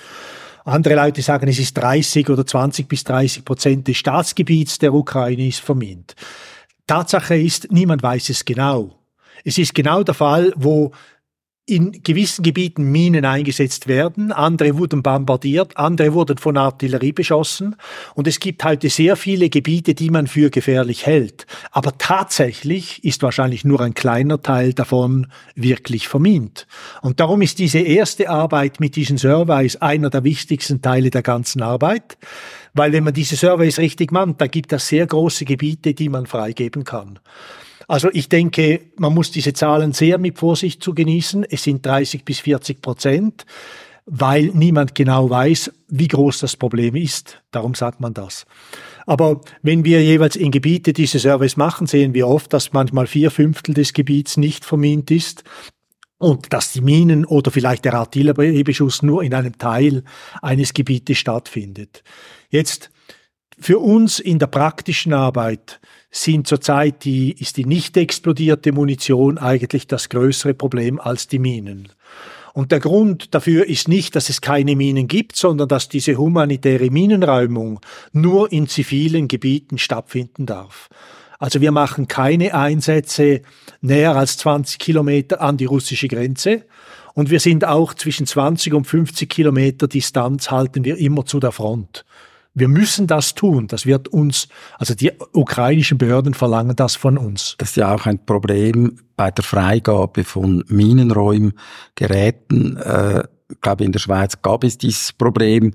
Andere 0.65 0.95
Leute 0.95 1.21
sagen, 1.21 1.47
es 1.47 1.59
ist 1.59 1.75
30 1.75 2.29
oder 2.29 2.45
20 2.45 2.87
bis 2.87 3.03
30 3.03 3.45
Prozent 3.45 3.87
des 3.87 3.97
Staatsgebiets 3.97 4.79
der 4.79 4.93
Ukraine 4.93 5.47
ist 5.47 5.59
vermint. 5.59 6.15
Tatsache 6.87 7.35
ist, 7.35 7.71
niemand 7.71 8.01
weiß 8.01 8.29
es 8.29 8.43
genau. 8.43 8.99
Es 9.43 9.57
ist 9.57 9.73
genau 9.73 10.03
der 10.03 10.13
Fall, 10.13 10.53
wo 10.55 10.91
in 11.71 12.03
gewissen 12.03 12.43
Gebieten 12.43 12.91
Minen 12.91 13.23
eingesetzt 13.23 13.87
werden, 13.87 14.33
andere 14.33 14.77
wurden 14.77 15.01
bombardiert, 15.01 15.77
andere 15.77 16.13
wurden 16.13 16.37
von 16.37 16.57
Artillerie 16.57 17.13
beschossen 17.13 17.77
und 18.13 18.27
es 18.27 18.41
gibt 18.41 18.63
heute 18.65 18.89
sehr 18.89 19.15
viele 19.15 19.49
Gebiete, 19.49 19.95
die 19.95 20.09
man 20.09 20.27
für 20.27 20.49
gefährlich 20.49 21.05
hält. 21.05 21.47
Aber 21.71 21.97
tatsächlich 21.97 23.03
ist 23.05 23.23
wahrscheinlich 23.23 23.63
nur 23.63 23.79
ein 23.79 23.93
kleiner 23.93 24.41
Teil 24.41 24.73
davon 24.73 25.27
wirklich 25.55 26.09
vermint. 26.09 26.67
Und 27.01 27.21
darum 27.21 27.41
ist 27.41 27.57
diese 27.59 27.79
erste 27.79 28.29
Arbeit 28.29 28.81
mit 28.81 28.97
diesen 28.97 29.17
Surveys 29.17 29.77
einer 29.77 30.09
der 30.09 30.25
wichtigsten 30.25 30.81
Teile 30.81 31.09
der 31.09 31.21
ganzen 31.21 31.61
Arbeit, 31.61 32.17
weil 32.73 32.91
wenn 32.91 33.05
man 33.05 33.13
diese 33.13 33.37
Surveys 33.37 33.79
richtig 33.79 34.11
macht, 34.11 34.41
da 34.41 34.47
gibt 34.47 34.73
es 34.73 34.89
sehr 34.89 35.07
große 35.07 35.45
Gebiete, 35.45 35.93
die 35.93 36.09
man 36.09 36.25
freigeben 36.25 36.83
kann. 36.83 37.19
Also 37.91 38.07
ich 38.13 38.29
denke, 38.29 38.83
man 38.95 39.13
muss 39.13 39.31
diese 39.31 39.51
Zahlen 39.51 39.91
sehr 39.91 40.17
mit 40.17 40.39
Vorsicht 40.39 40.81
zu 40.81 40.93
genießen. 40.93 41.43
Es 41.43 41.63
sind 41.63 41.85
30 41.85 42.23
bis 42.23 42.39
40 42.39 42.81
Prozent, 42.81 43.45
weil 44.05 44.45
niemand 44.53 44.95
genau 44.95 45.29
weiß, 45.29 45.73
wie 45.89 46.07
groß 46.07 46.39
das 46.39 46.55
Problem 46.55 46.95
ist. 46.95 47.43
Darum 47.51 47.75
sagt 47.75 47.99
man 47.99 48.13
das. 48.13 48.45
Aber 49.05 49.41
wenn 49.61 49.83
wir 49.83 50.01
jeweils 50.01 50.37
in 50.37 50.51
Gebiete 50.51 50.93
diese 50.93 51.19
Service 51.19 51.57
machen, 51.57 51.85
sehen 51.85 52.13
wir 52.13 52.29
oft, 52.29 52.53
dass 52.53 52.71
manchmal 52.71 53.07
vier 53.07 53.29
Fünftel 53.29 53.73
des 53.73 53.91
Gebiets 53.91 54.37
nicht 54.37 54.63
vermint 54.63 55.11
ist 55.11 55.43
und 56.17 56.53
dass 56.53 56.71
die 56.71 56.79
Minen 56.79 57.25
oder 57.25 57.51
vielleicht 57.51 57.83
der 57.83 57.95
Artilleriebeschuss 57.95 59.01
nur 59.01 59.21
in 59.21 59.33
einem 59.33 59.57
Teil 59.57 60.05
eines 60.41 60.73
Gebietes 60.73 61.17
stattfindet. 61.17 62.05
Jetzt 62.49 62.89
für 63.61 63.79
uns 63.79 64.19
in 64.19 64.39
der 64.39 64.47
praktischen 64.47 65.13
Arbeit 65.13 65.79
sind 66.09 66.47
zurzeit 66.47 67.05
die, 67.05 67.31
ist 67.31 67.57
die 67.57 67.65
nicht 67.65 67.95
explodierte 67.95 68.71
Munition 68.71 69.37
eigentlich 69.37 69.87
das 69.87 70.09
größere 70.09 70.53
Problem 70.53 70.99
als 70.99 71.27
die 71.27 71.39
Minen. 71.39 71.87
Und 72.53 72.71
der 72.71 72.81
Grund 72.81 73.33
dafür 73.33 73.67
ist 73.67 73.87
nicht, 73.87 74.15
dass 74.15 74.29
es 74.29 74.41
keine 74.41 74.75
Minen 74.75 75.07
gibt, 75.07 75.37
sondern 75.37 75.69
dass 75.69 75.87
diese 75.87 76.17
humanitäre 76.17 76.89
Minenräumung 76.89 77.79
nur 78.11 78.51
in 78.51 78.67
zivilen 78.67 79.29
Gebieten 79.29 79.77
stattfinden 79.77 80.45
darf. 80.45 80.89
Also 81.39 81.61
wir 81.61 81.71
machen 81.71 82.07
keine 82.07 82.53
Einsätze 82.53 83.41
näher 83.79 84.15
als 84.15 84.37
20 84.37 84.79
Kilometer 84.79 85.41
an 85.41 85.57
die 85.57 85.65
russische 85.65 86.07
Grenze. 86.07 86.65
Und 87.13 87.29
wir 87.29 87.39
sind 87.39 87.65
auch 87.65 87.93
zwischen 87.93 88.25
20 88.25 88.73
und 88.73 88.85
50 88.85 89.29
Kilometer 89.29 89.87
Distanz 89.87 90.51
halten 90.51 90.83
wir 90.83 90.97
immer 90.97 91.25
zu 91.25 91.39
der 91.39 91.51
Front. 91.51 92.05
Wir 92.53 92.67
müssen 92.67 93.07
das 93.07 93.33
tun. 93.33 93.67
Das 93.67 93.85
wird 93.85 94.09
uns, 94.09 94.49
also 94.77 94.93
die 94.93 95.11
ukrainischen 95.33 95.97
Behörden 95.97 96.33
verlangen 96.33 96.75
das 96.75 96.95
von 96.95 97.17
uns. 97.17 97.55
Das 97.57 97.69
ist 97.69 97.77
ja 97.77 97.95
auch 97.95 98.05
ein 98.05 98.25
Problem 98.25 98.99
bei 99.15 99.31
der 99.31 99.43
Freigabe 99.43 100.25
von 100.25 100.65
Minenräumgeräten. 100.67 102.77
Äh, 102.77 103.23
ich 103.49 103.61
glaube, 103.61 103.85
in 103.85 103.91
der 103.91 103.99
Schweiz 103.99 104.41
gab 104.41 104.63
es 104.63 104.77
dieses 104.77 105.13
Problem, 105.13 105.73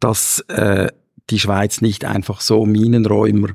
dass 0.00 0.40
äh, 0.48 0.88
die 1.30 1.38
Schweiz 1.38 1.80
nicht 1.80 2.04
einfach 2.04 2.40
so 2.40 2.66
Minenräumer 2.66 3.50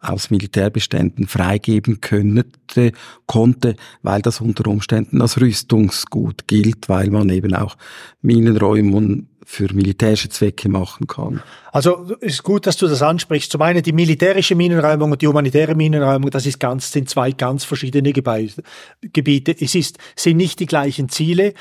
aus 0.00 0.30
Militärbeständen 0.30 1.26
freigeben 1.26 2.00
könnte, 2.00 2.92
konnte, 3.26 3.76
weil 4.02 4.22
das 4.22 4.40
unter 4.40 4.68
Umständen 4.68 5.20
als 5.20 5.40
Rüstungsgut 5.40 6.48
gilt, 6.48 6.88
weil 6.88 7.10
man 7.10 7.28
eben 7.28 7.54
auch 7.54 7.76
Minenräumen 8.22 9.28
für 9.44 9.72
militärische 9.74 10.28
Zwecke 10.28 10.68
machen 10.68 11.06
kann. 11.06 11.42
Also 11.72 12.14
ist 12.20 12.42
gut, 12.42 12.66
dass 12.66 12.76
du 12.76 12.86
das 12.86 13.02
ansprichst. 13.02 13.52
Zum 13.52 13.62
einen 13.62 13.82
die 13.82 13.92
militärische 13.92 14.54
Minenräumung 14.54 15.12
und 15.12 15.22
die 15.22 15.28
humanitäre 15.28 15.74
Minenräumung, 15.74 16.30
das 16.30 16.46
ist 16.46 16.58
ganz, 16.58 16.90
sind 16.90 17.08
zwei 17.08 17.32
ganz 17.32 17.64
verschiedene 17.64 18.12
Gebiete. 18.12 19.56
Es 19.60 19.74
ist, 19.74 19.98
sind 20.16 20.36
nicht 20.36 20.58
die 20.60 20.66
gleichen 20.66 21.08
Ziele. 21.08 21.54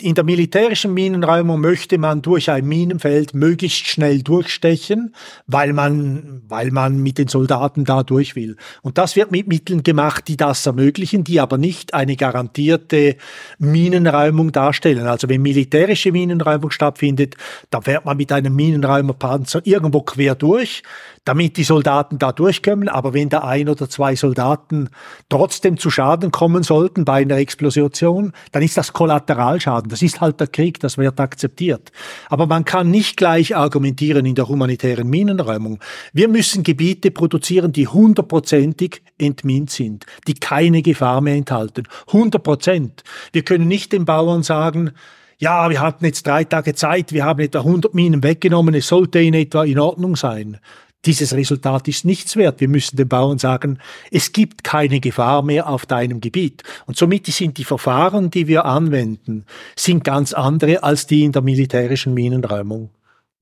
In 0.00 0.14
der 0.14 0.24
militärischen 0.24 0.94
Minenräumung 0.94 1.60
möchte 1.60 1.98
man 1.98 2.22
durch 2.22 2.50
ein 2.50 2.66
Minenfeld 2.66 3.34
möglichst 3.34 3.86
schnell 3.86 4.22
durchstechen, 4.22 5.14
weil 5.46 5.72
man, 5.72 6.42
weil 6.48 6.70
man 6.70 6.98
mit 6.98 7.18
den 7.18 7.28
Soldaten 7.28 7.84
da 7.84 8.02
durch 8.02 8.36
will. 8.36 8.56
Und 8.82 8.98
das 8.98 9.16
wird 9.16 9.30
mit 9.30 9.46
Mitteln 9.46 9.82
gemacht, 9.82 10.28
die 10.28 10.36
das 10.36 10.64
ermöglichen, 10.64 11.24
die 11.24 11.40
aber 11.40 11.58
nicht 11.58 11.92
eine 11.92 12.16
garantierte 12.16 13.16
Minenräumung 13.58 14.52
darstellen. 14.52 15.06
Also 15.06 15.28
wenn 15.28 15.42
militärische 15.42 16.12
Minenräumung 16.12 16.70
stattfindet, 16.70 17.36
da 17.70 17.80
fährt 17.80 18.04
man 18.04 18.16
mit 18.16 18.32
einem 18.32 18.54
Minenräumerpanzer 18.54 19.49
so 19.50 19.60
irgendwo 19.64 20.02
quer 20.02 20.34
durch, 20.34 20.82
damit 21.24 21.56
die 21.56 21.64
Soldaten 21.64 22.18
da 22.18 22.32
durchkommen. 22.32 22.88
Aber 22.88 23.14
wenn 23.14 23.28
da 23.28 23.40
ein 23.40 23.68
oder 23.68 23.88
zwei 23.88 24.16
Soldaten 24.16 24.88
trotzdem 25.28 25.76
zu 25.78 25.90
Schaden 25.90 26.30
kommen 26.30 26.62
sollten 26.62 27.04
bei 27.04 27.22
einer 27.22 27.36
Explosion, 27.36 28.32
dann 28.52 28.62
ist 28.62 28.76
das 28.76 28.92
Kollateralschaden. 28.92 29.90
Das 29.90 30.02
ist 30.02 30.20
halt 30.20 30.40
der 30.40 30.46
Krieg, 30.46 30.80
das 30.80 30.98
wird 30.98 31.20
akzeptiert. 31.20 31.92
Aber 32.28 32.46
man 32.46 32.64
kann 32.64 32.90
nicht 32.90 33.16
gleich 33.16 33.56
argumentieren 33.56 34.26
in 34.26 34.34
der 34.34 34.48
humanitären 34.48 35.08
Minenräumung. 35.08 35.78
Wir 36.12 36.28
müssen 36.28 36.62
Gebiete 36.62 37.10
produzieren, 37.10 37.72
die 37.72 37.88
hundertprozentig 37.88 39.02
entmint 39.18 39.70
sind, 39.70 40.06
die 40.26 40.34
keine 40.34 40.82
Gefahr 40.82 41.20
mehr 41.20 41.34
enthalten. 41.34 41.84
100 42.08 42.42
Prozent. 42.42 43.02
Wir 43.32 43.42
können 43.42 43.68
nicht 43.68 43.92
den 43.92 44.04
Bauern 44.04 44.42
sagen, 44.42 44.92
ja, 45.40 45.70
wir 45.70 45.80
hatten 45.80 46.04
jetzt 46.04 46.26
drei 46.26 46.44
Tage 46.44 46.74
Zeit, 46.74 47.12
wir 47.12 47.24
haben 47.24 47.40
etwa 47.40 47.60
100 47.60 47.94
Minen 47.94 48.22
weggenommen, 48.22 48.74
es 48.74 48.88
sollte 48.88 49.20
in 49.20 49.32
etwa 49.32 49.64
in 49.64 49.78
Ordnung 49.78 50.14
sein. 50.14 50.58
Dieses 51.06 51.32
Resultat 51.32 51.88
ist 51.88 52.04
nichts 52.04 52.36
wert. 52.36 52.60
Wir 52.60 52.68
müssen 52.68 52.98
den 52.98 53.08
Bauern 53.08 53.38
sagen, 53.38 53.78
es 54.10 54.32
gibt 54.32 54.64
keine 54.64 55.00
Gefahr 55.00 55.42
mehr 55.42 55.66
auf 55.66 55.86
deinem 55.86 56.20
Gebiet. 56.20 56.62
Und 56.84 56.98
somit 56.98 57.26
sind 57.26 57.56
die 57.56 57.64
Verfahren, 57.64 58.30
die 58.30 58.48
wir 58.48 58.66
anwenden, 58.66 59.46
sind 59.76 60.04
ganz 60.04 60.34
andere 60.34 60.82
als 60.82 61.06
die 61.06 61.24
in 61.24 61.32
der 61.32 61.40
militärischen 61.40 62.12
Minenräumung. 62.12 62.90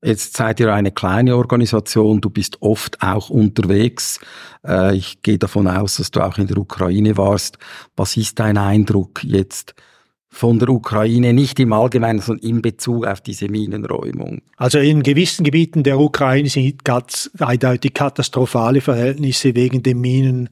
Jetzt 0.01 0.37
seid 0.37 0.61
ihr 0.61 0.73
eine 0.73 0.93
kleine 0.93 1.37
Organisation, 1.37 2.21
du 2.21 2.31
bist 2.31 2.63
oft 2.63 3.03
auch 3.03 3.29
unterwegs. 3.29 4.21
Äh, 4.65 4.95
ich 4.95 5.23
gehe 5.23 5.39
davon 5.39 5.67
aus, 5.67 5.97
dass 5.97 6.13
du 6.13 6.21
auch 6.21 6.39
in 6.39 6.47
der 6.47 6.59
Ukraine 6.59 7.17
warst. 7.17 7.59
Was 7.97 8.17
ist 8.17 8.39
dein 8.39 8.57
Eindruck 8.57 9.25
jetzt 9.25 9.75
von 10.39 10.61
der 10.61 10.69
Ukraine, 10.69 11.33
nicht 11.33 11.59
im 11.59 11.73
Allgemeinen, 11.73 12.21
sondern 12.21 12.49
in 12.49 12.63
Bezug 12.63 13.05
auf 13.09 13.21
diese 13.21 13.49
Minenräumung? 13.49 14.41
Also 14.57 14.79
in 14.79 15.03
gewissen 15.03 15.43
Gebieten 15.43 15.83
der 15.83 15.99
Ukraine 15.99 16.49
sind 16.49 16.85
ganz 16.85 17.29
eindeutig 17.41 17.93
katastrophale 17.93 18.81
Verhältnisse 18.81 19.57
wegen 19.57 19.83
den 19.83 20.01
Minen 20.01 20.49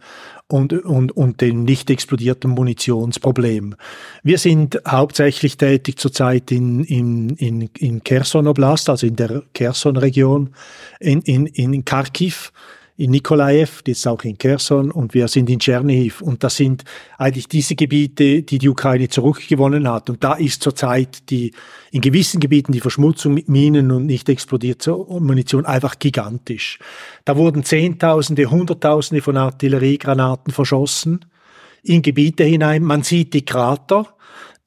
und, 0.49 0.73
und, 0.73 1.17
und 1.17 1.41
dem 1.41 1.63
nicht 1.63 1.89
explodierten 1.89 2.51
Munitionsproblem. 2.51 3.77
Wir 4.25 4.39
sind 4.39 4.81
hauptsächlich 4.89 5.57
tätig 5.57 6.01
zurzeit 6.01 6.51
in, 6.51 6.83
in, 6.83 7.31
in, 7.37 7.71
in 7.79 8.03
Kherson 8.03 8.49
Oblast, 8.49 8.91
also 8.91 9.07
in 9.07 9.15
der 9.15 9.45
Kherson-Region, 9.55 10.51
in, 10.99 11.21
in, 11.21 11.47
in 11.47 11.85
Kharkiv 11.85 12.51
in 12.99 13.11
Nikolaev, 13.11 13.83
jetzt 13.87 14.07
auch 14.07 14.23
in 14.25 14.39
Kherson 14.39 14.91
und 14.91 15.13
wir 15.13 15.29
sind 15.29 15.51
in 15.51 15.59
Tschernihiv. 15.59 16.23
Und 16.23 16.43
das 16.43 16.57
sind 16.57 16.85
eigentlich 17.19 17.47
diese 17.47 17.75
Gebiete, 17.75 18.43
die 18.43 18.59
die 18.59 18.69
Ukraine 18.69 19.09
zurückgewonnen 19.09 19.89
hat. 19.89 20.09
Und 20.09 20.25
da 20.25 20.35
ist 20.35 20.63
zurzeit 20.63 21.29
die, 21.29 21.53
in 21.91 22.01
gewissen 22.01 22.41
Gebieten 22.41 22.73
die 22.73 22.81
Verschmutzung 22.81 23.35
mit 23.35 23.49
Minen 23.49 23.91
und 23.91 24.07
nicht 24.07 24.29
explodierte 24.29 24.93
Munition 24.93 25.67
einfach 25.67 25.99
gigantisch. 25.99 26.79
Da 27.27 27.37
wurden 27.37 27.65
Zehntausende, 27.65 28.51
Hunderttausende 28.51 29.21
von 29.21 29.37
Artilleriegranaten 29.37 30.53
verschossen 30.53 31.27
in 31.83 32.01
Gebiete 32.01 32.45
hinein. 32.45 32.83
Man 32.83 33.03
sieht 33.03 33.35
die 33.35 33.45
Krater. 33.45 34.07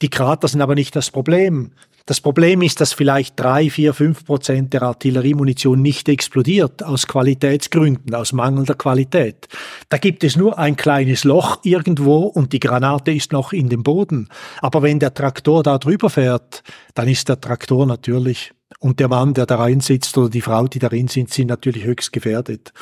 Die 0.04 0.10
Krater 0.10 0.48
sind 0.48 0.62
aber 0.62 0.76
nicht 0.76 0.96
das 0.96 1.10
Problem. 1.10 1.72
Das 2.10 2.22
Problem 2.22 2.64
ist, 2.64 2.82
dass 2.82 2.92
vielleicht 2.92 3.40
drei, 3.40 3.70
vier, 3.70 3.94
fünf 3.94 4.26
Prozent 4.26 4.74
der 4.74 4.82
Artilleriemunition 4.82 5.80
nicht 5.80 6.10
explodiert, 6.10 6.82
aus 6.82 7.06
Qualitätsgründen, 7.06 8.16
aus 8.16 8.34
mangelnder 8.34 8.74
Qualität. 8.74 9.48
Da 9.90 10.00
gibt 10.00 10.24
es 10.24 10.36
nur 10.36 10.58
ein 10.58 10.76
kleines 10.76 11.24
Loch 11.24 11.60
irgendwo 11.62 12.22
und 12.22 12.52
die 12.52 12.60
Granate 12.60 13.12
ist 13.12 13.32
noch 13.32 13.54
in 13.54 13.70
dem 13.70 13.84
Boden. 13.84 14.28
Aber 14.60 14.82
wenn 14.82 14.98
der 14.98 15.14
Traktor 15.14 15.62
da 15.62 15.78
drüber 15.78 16.10
fährt, 16.10 16.64
dann 16.96 17.08
ist 17.08 17.30
der 17.30 17.40
Traktor 17.40 17.86
natürlich 17.86 18.54
und 18.80 19.00
der 19.00 19.08
Mann, 19.08 19.36
der 19.36 19.46
da 19.46 19.58
rein 19.58 19.80
sitzt 19.80 20.18
oder 20.18 20.32
die 20.32 20.42
Frau, 20.42 20.68
die 20.68 20.80
darin 20.80 21.10
sind, 21.10 21.32
sind 21.32 21.50
natürlich 21.50 21.84
höchst 21.84 22.12
gefährdet. 22.12 22.74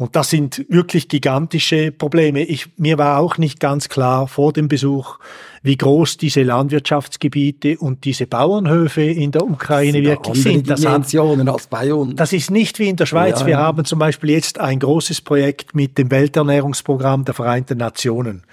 Und 0.00 0.16
das 0.16 0.30
sind 0.30 0.64
wirklich 0.70 1.10
gigantische 1.10 1.92
Probleme. 1.92 2.42
Ich, 2.42 2.68
mir 2.78 2.96
war 2.96 3.18
auch 3.18 3.36
nicht 3.36 3.60
ganz 3.60 3.90
klar 3.90 4.28
vor 4.28 4.50
dem 4.50 4.66
Besuch, 4.66 5.18
wie 5.62 5.76
groß 5.76 6.16
diese 6.16 6.42
Landwirtschaftsgebiete 6.42 7.76
und 7.76 8.06
diese 8.06 8.26
Bauernhöfe 8.26 9.02
in 9.02 9.30
der 9.30 9.44
Ukraine 9.44 10.02
wirklich 10.02 10.42
sind. 10.42 10.70
Das, 10.70 10.80
hat, 10.86 12.16
das 12.16 12.32
ist 12.32 12.50
nicht 12.50 12.78
wie 12.78 12.88
in 12.88 12.96
der 12.96 13.04
Schweiz. 13.04 13.40
Ja, 13.40 13.46
Wir 13.46 13.58
haben 13.58 13.84
zum 13.84 13.98
Beispiel 13.98 14.30
jetzt 14.30 14.58
ein 14.58 14.78
großes 14.78 15.20
Projekt 15.20 15.74
mit 15.74 15.98
dem 15.98 16.10
Welternährungsprogramm 16.10 17.26
der 17.26 17.34
Vereinten 17.34 17.76
Nationen 17.76 18.44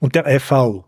und 0.00 0.16
der 0.16 0.40
FAO. 0.40 0.86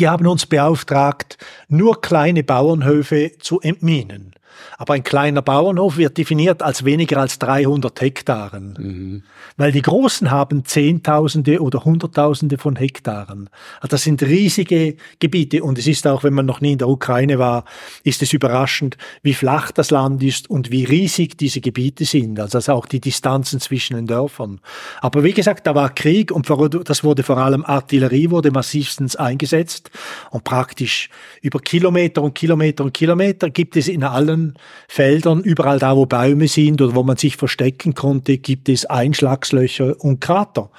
Die 0.00 0.08
haben 0.08 0.26
uns 0.26 0.44
beauftragt, 0.46 1.38
nur 1.68 2.00
kleine 2.00 2.42
Bauernhöfe 2.42 3.30
zu 3.38 3.60
entminen. 3.60 4.34
Aber 4.78 4.94
ein 4.94 5.02
kleiner 5.02 5.42
Bauernhof 5.42 5.96
wird 5.96 6.18
definiert 6.18 6.62
als 6.62 6.84
weniger 6.84 7.18
als 7.18 7.38
300 7.38 8.00
Hektaren. 8.00 8.74
Mhm. 8.78 9.22
Weil 9.56 9.72
die 9.72 9.82
Großen 9.82 10.30
haben 10.30 10.64
Zehntausende 10.64 11.60
oder 11.60 11.84
Hunderttausende 11.84 12.58
von 12.58 12.76
Hektaren. 12.76 13.50
Also 13.76 13.88
das 13.88 14.02
sind 14.02 14.22
riesige 14.22 14.96
Gebiete. 15.18 15.62
Und 15.62 15.78
es 15.78 15.86
ist 15.86 16.06
auch, 16.06 16.24
wenn 16.24 16.34
man 16.34 16.46
noch 16.46 16.60
nie 16.60 16.72
in 16.72 16.78
der 16.78 16.88
Ukraine 16.88 17.38
war, 17.38 17.64
ist 18.04 18.22
es 18.22 18.32
überraschend, 18.32 18.96
wie 19.22 19.34
flach 19.34 19.70
das 19.70 19.90
Land 19.90 20.22
ist 20.22 20.48
und 20.48 20.70
wie 20.70 20.84
riesig 20.84 21.36
diese 21.36 21.60
Gebiete 21.60 22.04
sind. 22.04 22.38
Also 22.40 22.72
auch 22.72 22.86
die 22.86 23.00
Distanzen 23.00 23.60
zwischen 23.60 23.96
den 23.96 24.06
Dörfern. 24.06 24.60
Aber 25.00 25.24
wie 25.24 25.32
gesagt, 25.32 25.66
da 25.66 25.74
war 25.74 25.94
Krieg 25.94 26.30
und 26.30 26.48
das 26.84 27.04
wurde 27.04 27.22
vor 27.22 27.38
allem 27.38 27.64
Artillerie 27.64 28.30
wurde 28.30 28.50
massivstens 28.50 29.16
eingesetzt. 29.16 29.90
Und 30.30 30.44
praktisch 30.44 31.08
über 31.42 31.60
Kilometer 31.60 32.22
und 32.22 32.34
Kilometer 32.34 32.84
und 32.84 32.94
Kilometer 32.94 33.50
gibt 33.50 33.76
es 33.76 33.88
in 33.88 34.04
allen 34.04 34.49
Feldern, 34.88 35.40
überall 35.42 35.78
da, 35.78 35.96
wo 35.96 36.06
Bäume 36.06 36.48
sind 36.48 36.80
oder 36.82 36.94
wo 36.94 37.02
man 37.02 37.16
sich 37.16 37.36
verstecken 37.36 37.94
konnte, 37.94 38.38
gibt 38.38 38.68
es 38.68 38.86
Einschlagslöcher 38.86 39.94
und 39.98 40.20
Krater. 40.20 40.70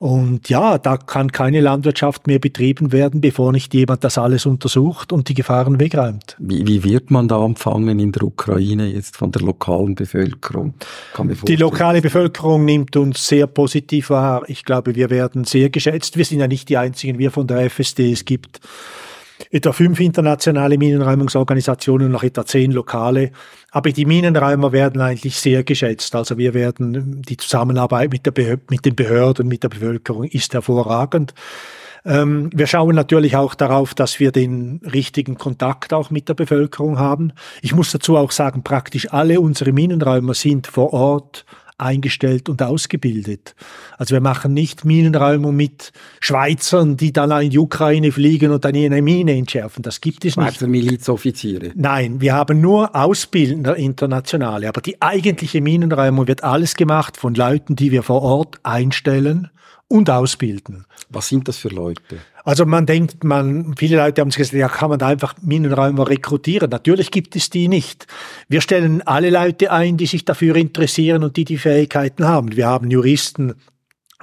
Und 0.00 0.48
ja, 0.48 0.78
da 0.78 0.96
kann 0.96 1.30
keine 1.30 1.60
Landwirtschaft 1.60 2.26
mehr 2.26 2.38
betrieben 2.38 2.90
werden, 2.90 3.20
bevor 3.20 3.52
nicht 3.52 3.74
jemand 3.74 4.02
das 4.02 4.16
alles 4.16 4.46
untersucht 4.46 5.12
und 5.12 5.28
die 5.28 5.34
Gefahren 5.34 5.78
wegräumt. 5.78 6.36
Wie, 6.38 6.66
wie 6.66 6.84
wird 6.84 7.10
man 7.10 7.28
da 7.28 7.44
empfangen 7.44 7.98
in 7.98 8.10
der 8.10 8.22
Ukraine 8.22 8.86
jetzt 8.86 9.18
von 9.18 9.30
der 9.30 9.42
lokalen 9.42 9.94
Bevölkerung? 9.94 10.72
die 11.46 11.56
lokale 11.56 12.00
Bevölkerung 12.00 12.64
nimmt 12.64 12.96
uns 12.96 13.26
sehr 13.26 13.46
positiv 13.46 14.08
wahr. 14.08 14.42
Ich 14.46 14.64
glaube, 14.64 14.94
wir 14.94 15.10
werden 15.10 15.44
sehr 15.44 15.68
geschätzt. 15.68 16.16
Wir 16.16 16.24
sind 16.24 16.40
ja 16.40 16.48
nicht 16.48 16.70
die 16.70 16.78
einzigen, 16.78 17.18
wir 17.18 17.30
von 17.30 17.46
der 17.46 17.68
FSD. 17.68 18.10
Es 18.10 18.24
gibt 18.24 18.60
etwa 19.50 19.72
fünf 19.72 20.00
internationale 20.00 20.78
Minenräumungsorganisationen 20.78 22.06
und 22.06 22.12
noch 22.12 22.22
etwa 22.22 22.44
zehn 22.44 22.72
lokale. 22.72 23.30
Aber 23.70 23.90
die 23.90 24.04
Minenräumer 24.04 24.72
werden 24.72 25.00
eigentlich 25.00 25.36
sehr 25.36 25.64
geschätzt. 25.64 26.14
Also 26.14 26.38
wir 26.38 26.54
werden, 26.54 27.22
die 27.22 27.36
Zusammenarbeit 27.36 28.10
mit, 28.10 28.26
der 28.26 28.58
mit 28.68 28.84
den 28.84 28.96
Behörden, 28.96 29.48
mit 29.48 29.62
der 29.62 29.68
Bevölkerung 29.68 30.24
ist 30.24 30.54
hervorragend. 30.54 31.34
Ähm, 32.04 32.50
wir 32.54 32.66
schauen 32.66 32.94
natürlich 32.94 33.36
auch 33.36 33.54
darauf, 33.54 33.94
dass 33.94 34.20
wir 34.20 34.32
den 34.32 34.80
richtigen 34.90 35.36
Kontakt 35.36 35.92
auch 35.92 36.10
mit 36.10 36.28
der 36.28 36.34
Bevölkerung 36.34 36.98
haben. 36.98 37.32
Ich 37.62 37.74
muss 37.74 37.92
dazu 37.92 38.16
auch 38.16 38.30
sagen, 38.30 38.62
praktisch 38.62 39.12
alle 39.12 39.40
unsere 39.40 39.72
Minenräumer 39.72 40.34
sind 40.34 40.66
vor 40.66 40.92
Ort 40.92 41.44
eingestellt 41.80 42.48
und 42.48 42.62
ausgebildet. 42.62 43.54
Also 43.98 44.14
wir 44.14 44.20
machen 44.20 44.54
nicht 44.54 44.84
Minenräumung 44.84 45.56
mit 45.56 45.92
Schweizern, 46.20 46.96
die 46.96 47.12
dann 47.12 47.30
in 47.42 47.50
die 47.50 47.58
Ukraine 47.58 48.12
fliegen 48.12 48.50
und 48.50 48.64
dann 48.64 48.74
eine 48.74 49.02
Mine 49.02 49.36
entschärfen. 49.36 49.82
Das 49.82 50.00
gibt 50.00 50.24
es 50.24 50.34
Schweizer 50.34 50.66
nicht. 50.66 50.84
Milizoffiziere. 50.84 51.72
Nein, 51.74 52.20
wir 52.20 52.34
haben 52.34 52.60
nur 52.60 52.94
Ausbildner 52.94 53.76
internationale. 53.76 54.68
Aber 54.68 54.80
die 54.80 55.00
eigentliche 55.00 55.60
Minenräumung 55.60 56.26
wird 56.28 56.44
alles 56.44 56.74
gemacht 56.74 57.16
von 57.16 57.34
Leuten, 57.34 57.76
die 57.76 57.90
wir 57.90 58.02
vor 58.02 58.22
Ort 58.22 58.60
einstellen 58.62 59.50
und 59.90 60.08
ausbilden. 60.08 60.86
Was 61.08 61.28
sind 61.28 61.48
das 61.48 61.58
für 61.58 61.68
Leute? 61.68 62.18
Also 62.44 62.64
man 62.64 62.86
denkt, 62.86 63.24
man, 63.24 63.74
viele 63.76 63.96
Leute 63.96 64.20
haben 64.20 64.30
gesagt, 64.30 64.52
ja, 64.52 64.68
kann 64.68 64.88
man 64.88 64.98
da 64.98 65.08
einfach 65.08 65.34
Minenräumer 65.42 66.08
rekrutieren? 66.08 66.70
Natürlich 66.70 67.10
gibt 67.10 67.34
es 67.34 67.50
die 67.50 67.68
nicht. 67.68 68.06
Wir 68.48 68.60
stellen 68.60 69.02
alle 69.02 69.30
Leute 69.30 69.72
ein, 69.72 69.96
die 69.96 70.06
sich 70.06 70.24
dafür 70.24 70.54
interessieren 70.56 71.24
und 71.24 71.36
die 71.36 71.44
die 71.44 71.58
Fähigkeiten 71.58 72.24
haben. 72.24 72.56
Wir 72.56 72.68
haben 72.68 72.90
Juristen, 72.90 73.54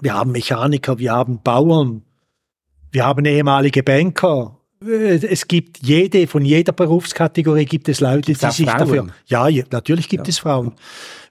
wir 0.02 0.14
haben 0.14 0.32
Mechaniker, 0.32 1.00
wir 1.00 1.12
haben 1.12 1.42
Bauern, 1.44 2.04
wir 2.92 3.06
haben 3.06 3.26
ehemalige 3.26 3.84
Banker. 3.84 4.58
Es 4.80 5.48
gibt 5.48 5.80
jede, 5.82 6.28
von 6.28 6.46
jeder 6.46 6.72
Berufskategorie 6.72 7.66
gibt 7.66 7.90
es 7.90 8.00
Leute, 8.00 8.28
Gibt's 8.28 8.42
die 8.42 8.64
sich 8.64 8.70
Frauen? 8.70 8.80
dafür, 8.80 9.08
ja, 9.26 9.64
natürlich 9.72 10.08
gibt 10.08 10.28
ja. 10.28 10.30
es 10.30 10.40
Frauen. 10.40 10.74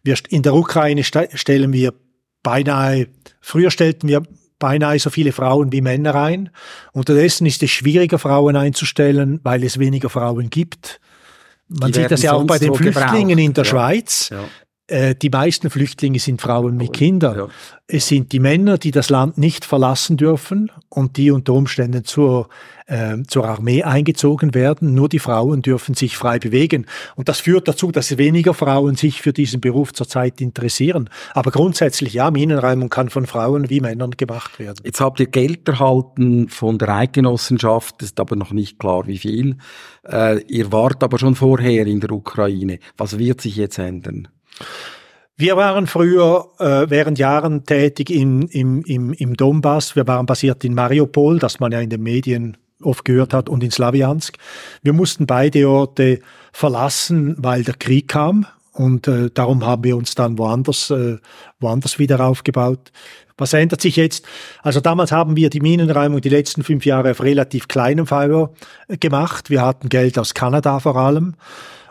Wir, 0.03 0.17
in 0.29 0.43
der 0.43 0.55
Ukraine 0.55 1.05
stellen 1.05 1.73
wir 1.73 1.95
beinahe, 2.43 3.09
früher 3.47 3.71
stellten 3.71 4.09
wir 4.09 4.23
beinahe 4.59 4.99
so 4.99 5.09
viele 5.09 5.31
Frauen 5.31 5.71
wie 5.71 5.81
Männer 5.81 6.17
ein. 6.17 6.51
Unterdessen 6.93 7.47
ist 7.47 7.63
es 7.63 7.71
schwieriger, 7.71 8.19
Frauen 8.19 8.57
einzustellen, 8.57 9.39
weil 9.45 9.63
es 9.63 9.79
weniger 9.79 10.11
Frauen 10.11 10.51
gibt. 10.51 11.01
Man 11.69 11.93
Die 11.93 12.01
sieht 12.01 12.11
das 12.11 12.23
ja 12.23 12.33
auch 12.33 12.45
bei 12.45 12.59
den 12.59 12.75
Flüchtlingen 12.75 13.29
gebraucht. 13.29 13.47
in 13.47 13.55
der 13.55 13.65
ja. 13.65 13.71
Schweiz. 13.71 14.31
Ja. 14.31 14.45
Äh, 14.89 15.17
die 15.17 15.31
meisten 15.31 15.69
Flüchtlinge 15.69 16.21
sind 16.21 16.41
Frauen 16.41 16.77
mit 16.77 16.93
Kindern. 16.93 17.37
Ja. 17.37 17.49
Es 17.89 18.07
sind 18.07 18.31
die 18.31 18.39
Männer, 18.39 18.79
die 18.79 18.93
das 18.93 19.11
Land 19.11 19.37
nicht 19.37 19.65
verlassen 19.65 20.17
dürfen 20.17 20.71
und 20.89 21.17
die 21.17 21.33
unter 21.33 21.55
Umständen 21.55 22.05
zur, 22.05 22.49
äh, 22.87 23.17
zur 23.27 23.49
Armee 23.49 23.83
eingezogen 23.83 24.55
werden. 24.55 24.95
Nur 24.95 25.09
die 25.09 25.19
Frauen 25.19 25.63
dürfen 25.63 25.95
sich 25.95 26.17
frei 26.17 26.39
bewegen. 26.39 26.87
Und 27.17 27.29
das 27.29 27.41
führt 27.41 27.67
dazu, 27.67 27.91
dass 27.91 28.17
weniger 28.17 28.55
Frauen 28.55 28.95
sich 28.95 29.23
für 29.23 29.33
diesen 29.33 29.61
Beruf 29.61 29.93
zurzeit 29.93 30.41
interessieren. 30.41 31.11
Aber 31.35 31.51
grundsätzlich, 31.51 32.15
ja, 32.15 32.31
Minenräumung 32.31 32.89
kann 32.89 33.11
von 33.11 33.27
Frauen 33.27 33.69
wie 33.71 33.81
Männern 33.81 34.13
gemacht 34.13 34.61
werden. 34.61 34.83
Jetzt 34.85 35.01
habt 35.01 35.19
ihr 35.19 35.27
Geld 35.27 35.69
erhalten 35.69 36.49
von 36.49 36.79
der 36.79 36.91
Eidgenossenschaft, 36.91 38.03
ist 38.03 38.21
aber 38.21 38.37
noch 38.37 38.53
nicht 38.53 38.79
klar, 38.79 39.09
wie 39.09 39.19
viel. 39.19 39.57
Äh, 40.05 40.43
ihr 40.43 40.71
wart 40.71 41.03
aber 41.03 41.19
schon 41.19 41.35
vorher 41.35 41.87
in 41.89 41.99
der 41.99 42.13
Ukraine. 42.13 42.79
Was 42.97 43.19
wird 43.19 43.41
sich 43.41 43.57
jetzt 43.57 43.79
ändern? 43.79 44.29
Wir 45.39 45.57
waren 45.59 45.87
früher 45.87 46.47
äh, 46.59 46.89
während 46.89 47.19
Jahren 47.19 47.67
tätig 47.67 48.11
im, 48.11 48.49
im, 48.49 48.83
im, 48.85 49.13
im 49.13 49.35
Donbass. 49.35 49.95
Wir 49.95 50.07
waren 50.07 50.25
basiert 50.25 50.65
in 50.65 50.73
Mariupol, 50.75 51.39
das 51.39 51.61
man 51.61 51.73
ja 51.73 51.81
in 51.81 51.91
den 51.91 52.03
Medien 52.03 52.57
oft 52.83 53.05
gehört 53.05 53.35
hat, 53.35 53.51
und 53.51 53.63
in 53.63 53.71
Slawiansk. 53.71 54.37
Wir 54.83 54.95
mussten 54.95 55.27
beide 55.27 55.69
Orte 55.69 56.21
verlassen, 56.53 57.35
weil 57.39 57.65
der 57.65 57.75
Krieg 57.75 58.09
kam 58.09 58.47
Und 58.73 59.09
äh, 59.09 59.31
darum 59.33 59.65
haben 59.67 59.85
wir 59.85 59.97
uns 59.97 60.15
dann 60.15 60.39
woanders, 60.39 60.91
äh, 60.91 61.19
woanders 61.61 61.99
wieder 61.99 62.21
aufgebaut. 62.21 62.93
Was 63.39 63.53
ändert 63.53 63.83
sich 63.83 63.97
jetzt? 63.97 64.25
Also 64.63 64.81
damals 64.81 65.13
haben 65.13 65.37
wir 65.37 65.51
die 65.51 65.61
Minenräumung 65.61 66.23
die 66.23 66.31
letzten 66.31 66.63
fünf 66.63 66.87
Jahre 66.87 67.11
auf 67.11 67.23
relativ 67.23 67.69
kleinem 67.69 68.07
Feuer 68.07 68.53
äh, 68.89 68.97
gemacht. 68.97 69.51
Wir 69.51 69.61
hatten 69.61 69.91
Geld 69.91 70.19
aus 70.19 70.33
Kanada 70.33 70.81
vor 70.81 70.97
allem 70.97 71.35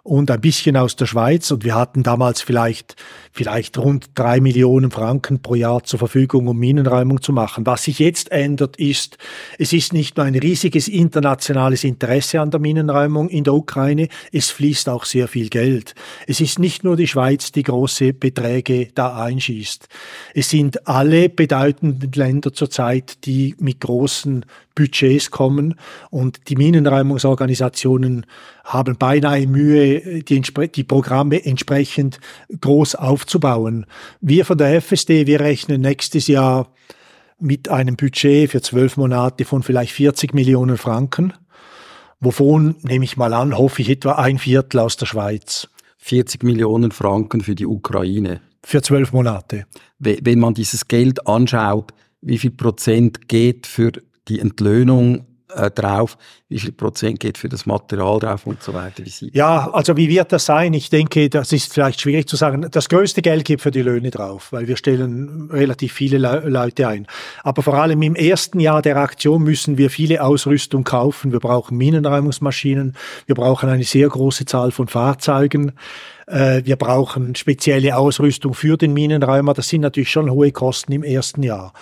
und 0.06 0.30
ein 0.30 0.40
bisschen 0.40 0.78
aus 0.78 0.96
der 0.96 1.08
Schweiz. 1.08 1.52
Und 1.52 1.64
wir 1.64 1.76
hatten 1.76 2.04
damals 2.04 2.42
vielleicht, 2.42 2.96
vielleicht 3.36 3.78
rund 3.78 4.12
drei 4.16 4.40
Millionen 4.40 4.92
Franken 4.92 5.42
pro 5.42 5.56
Jahr 5.56 5.84
zur 5.84 6.00
Verfügung, 6.00 6.48
um 6.48 6.58
Minenräumung 6.58 7.22
zu 7.22 7.34
machen. 7.34 7.66
Was 7.66 7.84
sich 7.84 8.00
jetzt 8.00 8.32
ändert, 8.32 8.78
ist, 8.78 9.18
es 9.60 9.74
ist 9.74 9.92
nicht 9.92 10.16
nur 10.16 10.26
ein 10.26 10.36
riesiges 10.36 10.88
internationales 10.88 11.84
Interesse 11.84 12.40
an 12.40 12.50
der 12.50 12.62
Minenräumung 12.62 13.28
in 13.28 13.44
der 13.44 13.54
Ukraine, 13.54 14.08
es 14.32 14.52
fließt 14.52 14.88
auch 14.88 15.04
sehr 15.04 15.28
viel 15.28 15.50
Geld. 15.50 15.96
Es 16.28 16.40
ist 16.40 16.60
nicht 16.60 16.86
nur 16.86 16.96
die 16.96 17.08
Schweiz, 17.08 17.52
die 17.52 17.64
große 17.64 18.14
Beträge 18.14 18.88
da 18.96 19.22
einschießt. 19.22 19.90
Es 20.34 20.50
sind 20.50 20.88
alle 20.88 21.28
bedeutenden 21.28 22.14
Länder 22.14 22.54
zurzeit, 22.54 23.26
die 23.26 23.54
mit 23.60 23.82
großen 23.82 24.46
Budgets 24.76 25.32
kommen 25.32 25.76
und 26.10 26.50
die 26.50 26.58
Minenräumungsorganisationen 26.58 28.26
haben 28.66 28.98
beinahe 28.98 29.48
Mühe, 29.48 30.24
die, 30.24 30.42
die, 30.42 30.84
Programme 30.84 31.46
entsprechend 31.46 32.20
groß 32.60 32.96
aufzubauen. 32.96 33.25
Wir 34.22 34.46
von 34.46 34.58
der 34.58 34.82
FSD, 34.82 35.28
wir 35.28 35.40
rechnen 35.40 35.82
nächstes 35.82 36.28
Jahr 36.28 36.72
mit 37.40 37.70
einem 37.70 37.96
Budget 37.96 38.52
für 38.52 38.62
zwölf 38.62 38.98
Monate 38.98 39.46
von 39.46 39.64
vielleicht 39.64 39.92
40 39.92 40.34
Millionen 40.34 40.78
Franken, 40.78 41.34
wovon, 42.20 42.76
nehme 42.82 43.06
ich 43.06 43.18
mal 43.18 43.34
an, 43.34 43.58
hoffe 43.58 43.82
ich 43.82 43.90
etwa 43.90 44.14
ein 44.14 44.38
Viertel 44.38 44.80
aus 44.80 44.98
der 44.98 45.06
Schweiz. 45.06 45.68
40 45.98 46.44
Millionen 46.44 46.92
Franken 46.92 47.42
für 47.42 47.56
die 47.56 47.66
Ukraine. 47.66 48.42
Für 48.64 48.82
zwölf 48.82 49.12
Monate. 49.12 49.66
Wenn 50.00 50.40
man 50.40 50.54
dieses 50.54 50.88
Geld 50.88 51.28
anschaut, 51.28 51.94
wie 52.22 52.38
viel 52.38 52.52
Prozent 52.52 53.28
geht 53.28 53.68
für 53.68 53.92
die 54.28 54.40
Entlöhnung 54.40 55.26
äh, 55.56 55.72
drauf, 55.72 56.18
wie 56.50 56.60
viel 56.60 56.72
Prozent 56.72 57.20
geht 57.20 57.38
für 57.38 57.50
das 57.50 57.66
Material 57.66 58.20
drauf 58.20 58.46
und 58.46 58.62
so 58.62 58.74
weiter. 58.74 59.04
Ja, 59.34 59.72
also 59.72 59.98
wie 59.98 60.10
wird 60.10 60.32
das 60.32 60.46
sein? 60.46 60.74
Ich 60.74 60.90
denke, 60.90 61.30
das 61.30 61.52
ist 61.52 61.74
vielleicht 61.74 62.02
schwierig 62.02 62.28
zu 62.28 62.36
sagen. 62.36 62.68
Das 62.72 62.90
größte 62.90 63.22
Geld 63.22 63.46
geht 63.46 63.62
für 63.62 63.72
die 63.72 63.82
Löhne 63.82 64.12
drauf, 64.12 64.52
weil 64.52 64.68
wir 64.68 64.78
stellen 64.78 65.50
relativ 65.52 65.94
viele 65.94 66.18
Le 66.18 66.44
Leute 66.46 66.88
ein. 66.88 67.08
Aber 67.44 67.64
vor 67.64 67.76
allem 67.76 68.02
im 68.02 68.16
ersten 68.16 68.60
Jahr 68.60 68.82
der 68.82 68.98
Aktion 68.98 69.44
müssen 69.44 69.78
wir 69.78 69.90
viele 69.90 70.24
Ausrüstung 70.24 70.84
kaufen. 70.84 71.32
Wir 71.32 71.40
brauchen 71.40 71.78
Minenräumungsmaschinen, 71.78 72.96
wir 73.26 73.36
brauchen 73.36 73.70
eine 73.70 73.84
sehr 73.84 74.08
große 74.08 74.46
Zahl 74.46 74.72
von 74.72 74.88
Fahrzeugen. 74.88 75.74
Äh, 76.28 76.64
wir 76.66 76.76
brauchen 76.76 77.36
spezielle 77.36 77.98
Ausrüstung 77.98 78.54
für 78.54 78.78
den 78.78 78.94
Minenräumer. 78.94 79.54
Das 79.54 79.70
sind 79.70 79.82
natürlich 79.82 80.12
schon 80.12 80.30
hohe 80.30 80.52
Kosten 80.52 80.92
im 80.92 81.04
ersten 81.04 81.44
Jahr. 81.44 81.74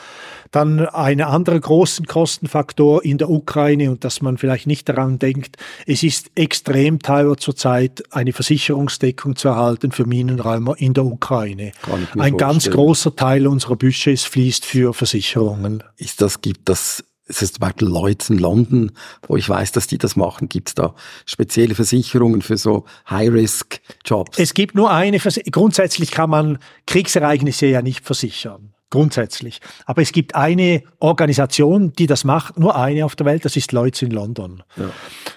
Dann 0.52 0.86
ein 0.88 1.22
anderer 1.22 1.60
großen 1.60 2.06
Kostenfaktor 2.06 3.04
in 3.04 3.18
der 3.18 3.30
Ukraine 3.30 3.90
und 3.90 4.04
dass 4.04 4.22
man 4.22 4.38
vielleicht 4.38 4.68
nicht 4.68 4.88
daran 4.88 5.18
denkt, 5.18 5.58
es 5.88 6.04
ist 6.04 6.30
extrem 6.36 7.00
teuer 7.00 7.38
zurzeit 7.38 8.04
eine 8.12 8.34
Versicherungsdeckung 8.34 9.36
zu 9.36 9.48
erhalten 9.48 9.92
für 9.92 10.06
Minenräumer 10.06 10.76
in 10.78 10.94
der 10.94 11.06
Ukraine. 11.06 11.72
Ein 12.18 12.38
ganz 12.38 12.70
großer 12.70 13.16
Teil 13.16 13.48
unserer 13.48 13.78
Budgets 13.78 14.26
fließt 14.26 14.64
für 14.64 14.94
Versicherungen. 14.94 15.84
Ist 15.98 16.22
das, 16.22 16.42
gibt 16.42 16.70
das 16.70 17.04
es 17.28 17.42
ist 17.42 17.56
zum 17.56 17.62
Beispiel 17.62 17.88
Lloyds 17.88 18.30
in 18.30 18.38
London, 18.38 18.92
wo 19.28 19.38
ich 19.38 19.48
weiß, 19.48 19.72
dass 19.72 19.88
die 19.88 19.98
das 19.98 20.16
machen. 20.16 20.50
Gibt 20.50 20.70
es 20.70 20.76
da 20.76 20.94
spezielle 21.26 21.76
Versicherungen 21.76 22.42
für 22.42 22.58
so 22.58 22.86
High-Risk-Jobs? 23.10 24.40
Es 24.40 24.54
gibt 24.54 24.76
nur 24.76 24.92
eine 24.92 25.20
Versicherung. 25.20 25.52
Grundsätzlich 25.52 26.12
kann 26.12 26.30
man 26.30 26.60
Kriegsereignisse 26.86 27.68
ja 27.68 27.82
nicht 27.82 28.06
versichern 28.06 28.74
grundsätzlich. 28.94 29.60
Aber 29.88 30.04
es 30.04 30.12
gibt 30.12 30.36
eine 30.36 30.84
Organisation, 31.00 31.94
die 31.94 32.06
das 32.06 32.24
macht, 32.24 32.60
nur 32.60 32.76
eine 32.76 33.06
auf 33.06 33.16
der 33.16 33.26
Welt, 33.26 33.44
das 33.44 33.56
ist 33.56 33.72
Lloyds 33.72 34.04
in 34.04 34.12
London. 34.12 34.62
Ja. 34.78 34.92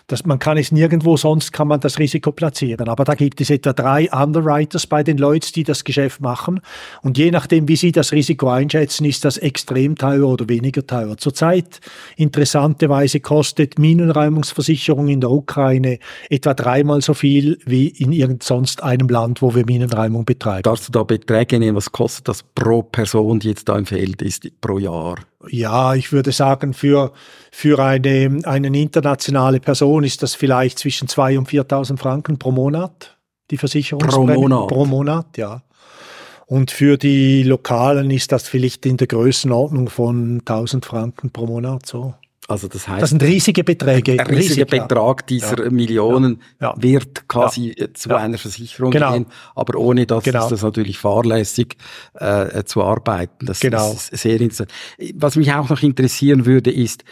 Das, 0.08 0.26
man 0.26 0.38
kann 0.38 0.58
es 0.58 0.72
nirgendwo 0.72 1.16
sonst, 1.16 1.52
kann 1.52 1.66
man 1.66 1.80
das 1.80 1.98
Risiko 1.98 2.32
platzieren. 2.32 2.88
Aber 2.88 3.04
da 3.04 3.14
gibt 3.14 3.40
es 3.40 3.48
etwa 3.48 3.72
drei 3.72 4.10
Underwriters 4.12 4.86
bei 4.86 5.02
den 5.02 5.16
Lloyds, 5.16 5.52
die 5.52 5.64
das 5.64 5.84
Geschäft 5.84 6.20
machen. 6.20 6.60
Und 7.02 7.16
je 7.16 7.30
nachdem, 7.30 7.66
wie 7.66 7.76
sie 7.76 7.92
das 7.92 8.12
Risiko 8.12 8.50
einschätzen, 8.50 9.06
ist 9.06 9.25
das 9.25 9.38
extrem 9.38 9.97
teuer 9.97 10.28
oder 10.28 10.49
weniger 10.50 10.86
teuer. 10.86 11.16
Zurzeit, 11.16 11.80
interessanterweise, 12.16 13.21
kostet 13.21 13.78
Minenräumungsversicherung 13.78 15.08
in 15.08 15.23
der 15.23 15.30
Ukraine 15.30 15.99
etwa 16.28 16.52
dreimal 16.52 17.00
so 17.00 17.14
viel 17.14 17.58
wie 17.64 17.88
in 17.88 18.12
irgend 18.12 18.42
sonst 18.42 18.82
einem 18.82 19.08
Land, 19.08 19.40
wo 19.40 19.54
wir 19.54 19.64
Minenräumung 19.64 20.26
betreiben. 20.26 20.62
Darfst 20.62 20.88
du 20.88 20.92
da 20.92 21.04
Beträge 21.04 21.58
nehmen? 21.58 21.76
Was 21.76 21.90
kostet 21.90 22.28
das 22.28 22.42
pro 22.42 22.82
Person, 22.82 23.40
jetzt 23.47 23.69
da 23.69 23.78
im 23.78 23.87
Feld 23.87 24.23
ist 24.23 24.49
pro 24.61 24.78
Jahr? 24.78 25.17
Ja, 25.49 25.95
ich 25.95 26.13
würde 26.13 26.32
sagen, 26.32 26.75
für, 26.75 27.13
für 27.50 27.78
eine, 27.78 28.41
eine 28.45 28.80
internationale 28.80 29.61
Person 29.61 30.04
ist 30.04 30.23
das 30.23 30.35
vielleicht 30.35 30.78
zwischen 30.78 31.09
2.000 31.09 31.39
und 31.39 31.49
4.000 31.49 31.97
Franken 31.99 32.39
pro 32.39 32.52
Monat, 32.52 33.17
die 33.50 33.56
Versicherungsprämie. 33.56 34.35
Pro 34.35 34.41
Monat? 34.41 34.69
Pro 34.69 34.85
Monat, 34.85 35.39
ja. 35.39 35.63
Und 36.47 36.71
für 36.71 36.97
die 36.97 37.43
Lokalen 37.43 38.11
ist 38.11 38.30
das 38.30 38.49
vielleicht 38.49 38.87
in 38.87 38.97
der 38.97 39.09
Größenordnung 39.09 39.89
von 39.89 40.41
1000 40.41 40.85
Franken 40.85 41.30
pro 41.30 41.47
Monat 41.47 41.87
so. 41.87 42.15
Also 42.49 42.69
das 42.69 42.87
heißt, 42.87 43.02
das 43.02 43.11
sind 43.11 43.23
riesige 43.23 43.65
Beträge. 43.65 44.13
Ein 44.13 44.26
riesiger 44.26 44.67
riesig, 44.67 44.82
Betrag 44.82 45.26
dieser 45.26 45.65
ja. 45.65 45.71
Millionen 45.71 46.43
ja. 46.61 46.69
Ja. 46.69 46.82
wird 46.82 47.26
quasi 47.28 47.75
zu 47.95 48.15
einer 48.15 48.39
Versicherung 48.39 48.93
genau. 48.93 49.13
gehen, 49.13 49.26
aber 49.54 49.78
ohne 49.78 50.06
das 50.06 50.25
genau. 50.25 50.45
ist 50.45 50.52
das 50.52 50.63
natürlich 50.63 50.99
fahrlässig 50.99 51.76
äh, 52.15 52.63
zu 52.65 52.85
arbeiten. 52.85 53.47
Das 53.47 53.61
genau. 53.61 53.93
ist 53.93 54.17
sehr 54.17 54.41
interessant. 54.41 54.71
Was 55.15 55.37
mich 55.37 55.52
auch 55.52 55.69
noch 55.69 55.82
interessieren 55.82 56.47
würde, 56.47 56.71
ist, 56.71 57.04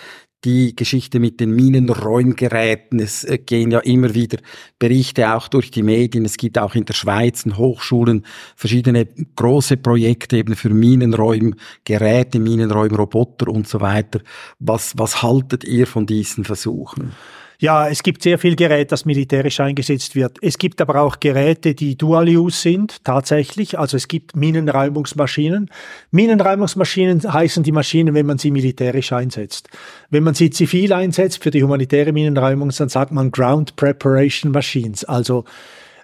die 0.44 0.76
Geschichte 0.76 1.20
mit 1.20 1.40
den 1.40 1.50
Minenräumgeräten. 1.50 3.00
Es 3.00 3.24
äh, 3.24 3.38
gehen 3.38 3.70
ja 3.70 3.80
immer 3.80 4.14
wieder 4.14 4.38
Berichte 4.78 5.34
auch 5.34 5.48
durch 5.48 5.70
die 5.70 5.82
Medien. 5.82 6.24
Es 6.24 6.36
gibt 6.36 6.58
auch 6.58 6.74
in 6.74 6.84
der 6.84 6.94
Schweiz 6.94 7.44
in 7.44 7.56
Hochschulen 7.56 8.24
verschiedene 8.56 9.06
große 9.36 9.76
Projekte 9.76 10.36
eben 10.36 10.54
für 10.54 10.70
Minenräumgeräte, 10.70 12.38
Minenräumroboter 12.38 13.48
und 13.48 13.66
so 13.68 13.80
weiter. 13.80 14.20
Was, 14.58 14.94
was 14.96 15.22
haltet 15.22 15.64
ihr 15.64 15.86
von 15.86 16.06
diesen 16.06 16.44
Versuchen? 16.44 17.12
Ja, 17.58 17.88
es 17.88 18.02
gibt 18.02 18.22
sehr 18.22 18.38
viel 18.38 18.56
Gerät, 18.56 18.90
das 18.92 19.04
militärisch 19.04 19.60
eingesetzt 19.60 20.14
wird. 20.14 20.38
Es 20.42 20.58
gibt 20.58 20.80
aber 20.80 21.00
auch 21.00 21.20
Geräte, 21.20 21.74
die 21.74 21.96
Dual-Use 21.96 22.60
sind, 22.60 23.04
tatsächlich. 23.04 23.78
Also 23.78 23.96
es 23.96 24.08
gibt 24.08 24.34
Minenräumungsmaschinen. 24.36 25.70
Minenräumungsmaschinen 26.10 27.20
heißen 27.32 27.62
die 27.62 27.72
Maschinen, 27.72 28.14
wenn 28.14 28.26
man 28.26 28.38
sie 28.38 28.50
militärisch 28.50 29.12
einsetzt. 29.12 29.68
Wenn 30.10 30.24
man 30.24 30.34
sie 30.34 30.50
zivil 30.50 30.92
einsetzt 30.92 31.42
für 31.42 31.50
die 31.50 31.62
humanitäre 31.62 32.12
Minenräumung, 32.12 32.70
dann 32.70 32.88
sagt 32.88 33.12
man 33.12 33.30
Ground 33.30 33.76
Preparation 33.76 34.52
Machines, 34.52 35.04
also 35.04 35.44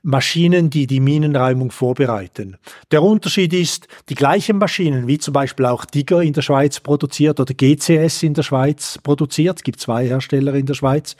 Maschinen, 0.02 0.70
die 0.70 0.86
die 0.86 1.00
Minenräumung 1.00 1.70
vorbereiten. 1.70 2.56
Der 2.90 3.02
Unterschied 3.02 3.52
ist, 3.52 3.86
die 4.08 4.14
gleichen 4.14 4.58
Maschinen, 4.58 5.06
wie 5.06 5.18
zum 5.18 5.34
Beispiel 5.34 5.66
auch 5.66 5.84
Digger 5.84 6.22
in 6.22 6.32
der 6.32 6.42
Schweiz 6.42 6.80
produziert 6.80 7.38
oder 7.38 7.52
GCS 7.52 8.22
in 8.22 8.34
der 8.34 8.42
Schweiz 8.42 8.98
produziert, 9.02 9.58
es 9.58 9.62
gibt 9.62 9.80
zwei 9.80 10.06
Hersteller 10.06 10.54
in 10.54 10.66
der 10.66 10.74
Schweiz, 10.74 11.16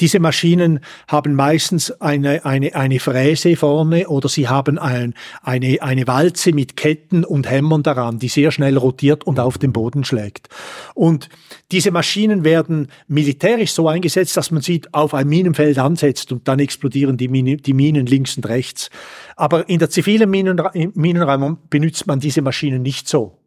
diese 0.00 0.18
Maschinen 0.18 0.80
haben 1.08 1.34
meistens 1.34 1.90
eine, 2.00 2.44
eine, 2.44 2.74
eine 2.74 3.00
Fräse 3.00 3.56
vorne 3.56 4.08
oder 4.08 4.28
sie 4.28 4.48
haben 4.48 4.78
ein, 4.78 5.14
eine, 5.42 5.82
eine 5.82 6.06
Walze 6.06 6.52
mit 6.52 6.76
Ketten 6.76 7.24
und 7.24 7.50
Hämmern 7.50 7.82
daran, 7.82 8.18
die 8.18 8.28
sehr 8.28 8.50
schnell 8.50 8.78
rotiert 8.78 9.24
und 9.24 9.40
auf 9.40 9.58
den 9.58 9.72
Boden 9.72 10.04
schlägt. 10.04 10.48
Und 10.94 11.28
diese 11.70 11.90
Maschinen 11.90 12.44
werden 12.44 12.88
militärisch 13.08 13.72
so 13.72 13.88
eingesetzt, 13.88 14.36
dass 14.36 14.50
man 14.50 14.62
sie 14.62 14.82
auf 14.92 15.14
ein 15.14 15.28
Minenfeld 15.28 15.78
ansetzt 15.78 16.32
und 16.32 16.48
dann 16.48 16.58
explodieren 16.60 17.16
die, 17.16 17.28
Mine, 17.28 17.56
die 17.56 17.72
Minen 17.72 18.06
links 18.06 18.21
und 18.36 18.48
rechts. 18.48 18.90
Aber 19.36 19.68
in 19.68 19.78
der 19.78 19.90
zivilen 19.90 20.30
Minenräumung 20.30 21.58
benutzt 21.70 22.06
man 22.06 22.20
diese 22.20 22.42
Maschinen 22.42 22.82
nicht 22.82 23.08
so. 23.08 23.38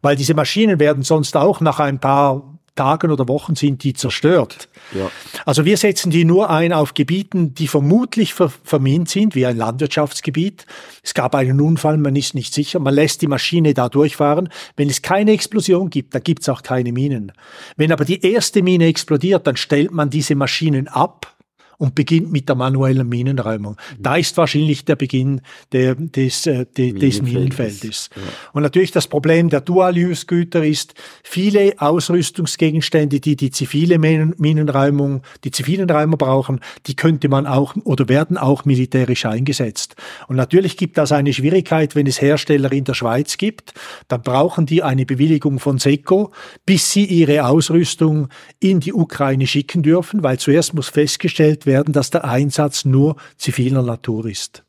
Weil 0.00 0.16
diese 0.16 0.34
Maschinen 0.34 0.78
werden 0.78 1.02
sonst 1.02 1.36
auch 1.36 1.60
nach 1.60 1.80
ein 1.80 2.00
paar 2.00 2.58
Tagen 2.74 3.10
oder 3.10 3.28
Wochen 3.28 3.54
sind 3.54 3.84
die 3.84 3.92
zerstört. 3.92 4.68
Ja. 4.94 5.10
Also 5.44 5.66
wir 5.66 5.76
setzen 5.76 6.10
die 6.10 6.24
nur 6.24 6.48
ein 6.48 6.72
auf 6.72 6.94
Gebieten, 6.94 7.54
die 7.54 7.68
vermutlich 7.68 8.32
ver 8.32 8.50
vermint 8.64 9.10
sind, 9.10 9.34
wie 9.34 9.44
ein 9.44 9.58
Landwirtschaftsgebiet. 9.58 10.64
Es 11.02 11.12
gab 11.12 11.34
einen 11.34 11.60
Unfall, 11.60 11.98
man 11.98 12.16
ist 12.16 12.34
nicht 12.34 12.54
sicher, 12.54 12.78
man 12.78 12.94
lässt 12.94 13.20
die 13.20 13.26
Maschine 13.26 13.74
da 13.74 13.90
durchfahren. 13.90 14.48
Wenn 14.76 14.88
es 14.88 15.02
keine 15.02 15.32
Explosion 15.32 15.90
gibt, 15.90 16.14
dann 16.14 16.22
gibt 16.22 16.42
es 16.42 16.48
auch 16.48 16.62
keine 16.62 16.92
Minen. 16.92 17.32
Wenn 17.76 17.92
aber 17.92 18.06
die 18.06 18.22
erste 18.22 18.62
Mine 18.62 18.86
explodiert, 18.86 19.46
dann 19.46 19.56
stellt 19.56 19.92
man 19.92 20.08
diese 20.08 20.34
Maschinen 20.34 20.88
ab 20.88 21.36
und 21.82 21.96
beginnt 21.96 22.30
mit 22.30 22.48
der 22.48 22.54
manuellen 22.54 23.08
Minenräumung. 23.08 23.72
Mhm. 23.72 24.02
Da 24.04 24.14
ist 24.14 24.36
wahrscheinlich 24.36 24.84
der 24.84 24.94
Beginn 24.94 25.40
der, 25.72 25.96
des, 25.96 26.46
äh, 26.46 26.64
de, 26.64 26.92
des 26.92 27.20
Minenfeldes. 27.20 28.08
Ja. 28.14 28.22
Und 28.52 28.62
natürlich 28.62 28.92
das 28.92 29.08
Problem 29.08 29.48
der 29.48 29.62
Dual-Use-Güter 29.62 30.64
ist, 30.64 30.94
viele 31.24 31.74
Ausrüstungsgegenstände, 31.78 33.18
die 33.18 33.34
die 33.34 33.50
zivile 33.50 33.98
Minenräumung, 33.98 35.22
die 35.42 35.50
zivilen 35.50 35.90
Räumer 35.90 36.16
brauchen, 36.16 36.60
die 36.86 36.94
könnte 36.94 37.28
man 37.28 37.48
auch 37.48 37.74
oder 37.82 38.08
werden 38.08 38.38
auch 38.38 38.64
militärisch 38.64 39.26
eingesetzt. 39.26 39.96
Und 40.28 40.36
natürlich 40.36 40.76
gibt 40.76 40.98
das 40.98 41.10
eine 41.10 41.32
Schwierigkeit, 41.32 41.96
wenn 41.96 42.06
es 42.06 42.22
Hersteller 42.22 42.70
in 42.70 42.84
der 42.84 42.94
Schweiz 42.94 43.38
gibt, 43.38 43.74
dann 44.06 44.22
brauchen 44.22 44.66
die 44.66 44.84
eine 44.84 45.04
Bewilligung 45.04 45.58
von 45.58 45.78
SECO, 45.78 46.30
bis 46.64 46.92
sie 46.92 47.06
ihre 47.06 47.44
Ausrüstung 47.44 48.28
in 48.60 48.78
die 48.78 48.92
Ukraine 48.92 49.48
schicken 49.48 49.82
dürfen, 49.82 50.22
weil 50.22 50.38
zuerst 50.38 50.74
muss 50.74 50.88
festgestellt 50.88 51.66
werden, 51.66 51.71
dass 51.72 52.10
der 52.10 52.24
Einsatz 52.24 52.84
nur 52.84 53.16
ziviler 53.36 53.82
Natur 53.82 54.26
ist. 54.26 54.64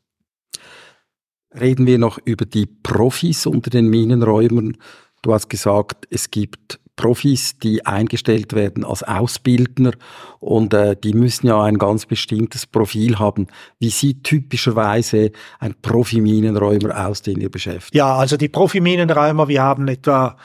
Reden 1.58 1.86
wir 1.86 1.98
noch 1.98 2.18
über 2.24 2.46
die 2.46 2.66
Profis 2.66 3.46
unter 3.46 3.70
den 3.70 3.88
Minenräumern. 3.88 4.76
Du 5.22 5.32
hast 5.32 5.48
gesagt, 5.48 6.06
es 6.10 6.30
gibt 6.30 6.80
Profis, 6.96 7.58
die 7.58 7.84
eingestellt 7.86 8.52
werden 8.52 8.84
als 8.84 9.02
Ausbildner 9.02 9.92
und 10.38 10.72
äh, 10.74 10.96
die 10.96 11.12
müssen 11.12 11.48
ja 11.48 11.62
ein 11.62 11.78
ganz 11.78 12.06
bestimmtes 12.06 12.66
Profil 12.66 13.18
haben. 13.18 13.48
Wie 13.80 13.90
sieht 13.90 14.22
typischerweise 14.24 15.32
ein 15.58 15.74
Profi-Minenräumer 15.80 17.06
aus, 17.06 17.22
den 17.22 17.40
ihr 17.40 17.50
beschäftigt? 17.50 17.94
Ja, 17.94 18.14
also 18.14 18.36
die 18.36 18.48
Profi-Minenräumer, 18.48 19.48
wir 19.48 19.62
haben 19.62 19.88
etwa, 19.88 20.36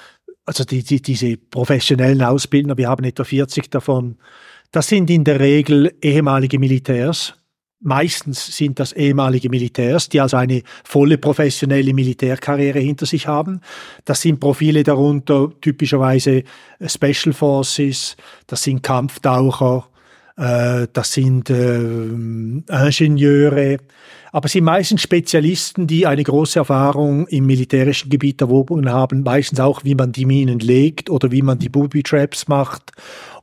also 0.46 0.64
die, 0.64 0.84
die, 0.84 1.02
diese 1.02 1.38
professionellen 1.38 2.24
Ausbildner, 2.24 2.78
wir 2.78 2.90
haben 2.90 3.04
etwa 3.04 3.24
40 3.24 3.70
davon. 3.70 4.18
Das 4.72 4.88
sind 4.88 5.10
in 5.10 5.24
der 5.24 5.40
Regel 5.40 5.96
ehemalige 6.02 6.60
Militärs, 6.60 7.36
Meistens 7.82 8.58
sind 8.58 8.78
das 8.78 8.92
ehemalige 8.92 9.50
Militärs, 9.50 10.10
die 10.10 10.20
also 10.20 10.36
eine 10.36 10.64
volle 10.84 11.18
professionelle 11.18 11.94
Militärkarriere 11.94 12.80
hinter 12.80 13.06
sich 13.06 13.26
haben. 13.26 13.62
Das 14.04 14.20
sind 14.20 14.42
Profile 14.42 14.84
darunter 14.84 15.50
typischerweise 15.62 16.44
Special 16.86 17.32
Forces, 17.32 18.18
das 18.48 18.64
sind 18.64 18.84
Kampftaucher, 18.84 19.88
das 20.40 21.12
sind 21.12 21.50
äh, 21.50 22.06
Ingenieure, 22.06 23.78
aber 24.32 24.48
sie 24.48 24.60
sind 24.60 24.66
meistens 24.66 25.02
Spezialisten, 25.02 25.88
die 25.88 26.06
eine 26.06 26.24
große 26.24 26.60
Erfahrung 26.60 27.28
im 27.28 27.46
militärischen 27.46 28.10
Gebiet 28.10 28.40
erworben 28.42 28.90
haben, 28.90 29.24
meistens 29.24 29.60
auch, 29.60 29.84
wie 29.84 29.96
man 29.96 30.12
die 30.12 30.26
Minen 30.26 30.60
legt 30.60 31.10
oder 31.10 31.32
wie 31.32 31.42
man 31.42 31.60
die 31.60 31.70
Booby 31.70 32.04
Traps 32.04 32.48
macht 32.48 32.92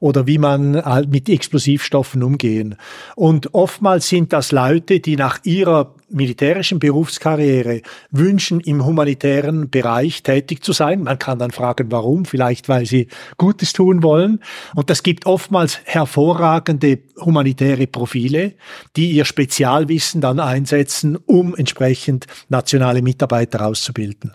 oder 0.01 0.27
wie 0.27 0.39
man 0.39 0.83
halt 0.83 1.11
mit 1.11 1.29
Explosivstoffen 1.29 2.23
umgehen. 2.23 2.77
Und 3.15 3.53
oftmals 3.53 4.09
sind 4.09 4.33
das 4.33 4.53
Leute, 4.53 5.01
die 5.01 5.17
nach 5.17 5.41
ihrer 5.45 5.96
militärischen 6.09 6.79
Berufskarriere 6.79 7.83
wünschen, 8.11 8.61
im 8.61 8.85
humanitären 8.85 9.71
Bereich 9.71 10.23
tätig 10.23 10.63
zu 10.63 10.73
sein. 10.73 11.03
Man 11.03 11.19
kann 11.19 11.39
dann 11.39 11.51
fragen, 11.51 11.91
warum? 11.91 12.25
Vielleicht, 12.25 12.69
weil 12.69 12.87
sie 12.87 13.09
Gutes 13.37 13.73
tun 13.73 14.03
wollen. 14.03 14.41
Und 14.75 14.91
das 14.91 15.03
gibt 15.03 15.27
oftmals 15.27 15.81
hervorragende 15.85 17.01
humanitäre 17.21 17.87
Profile, 17.87 18.55
die 18.97 19.11
ihr 19.13 19.25
Spezialwissen 19.25 20.21
dann 20.21 20.41
einsetzen, 20.41 21.17
um 21.17 21.55
entsprechend 21.57 22.27
nationale 22.49 23.03
Mitarbeiter 23.03 23.67
auszubilden. 23.67 24.33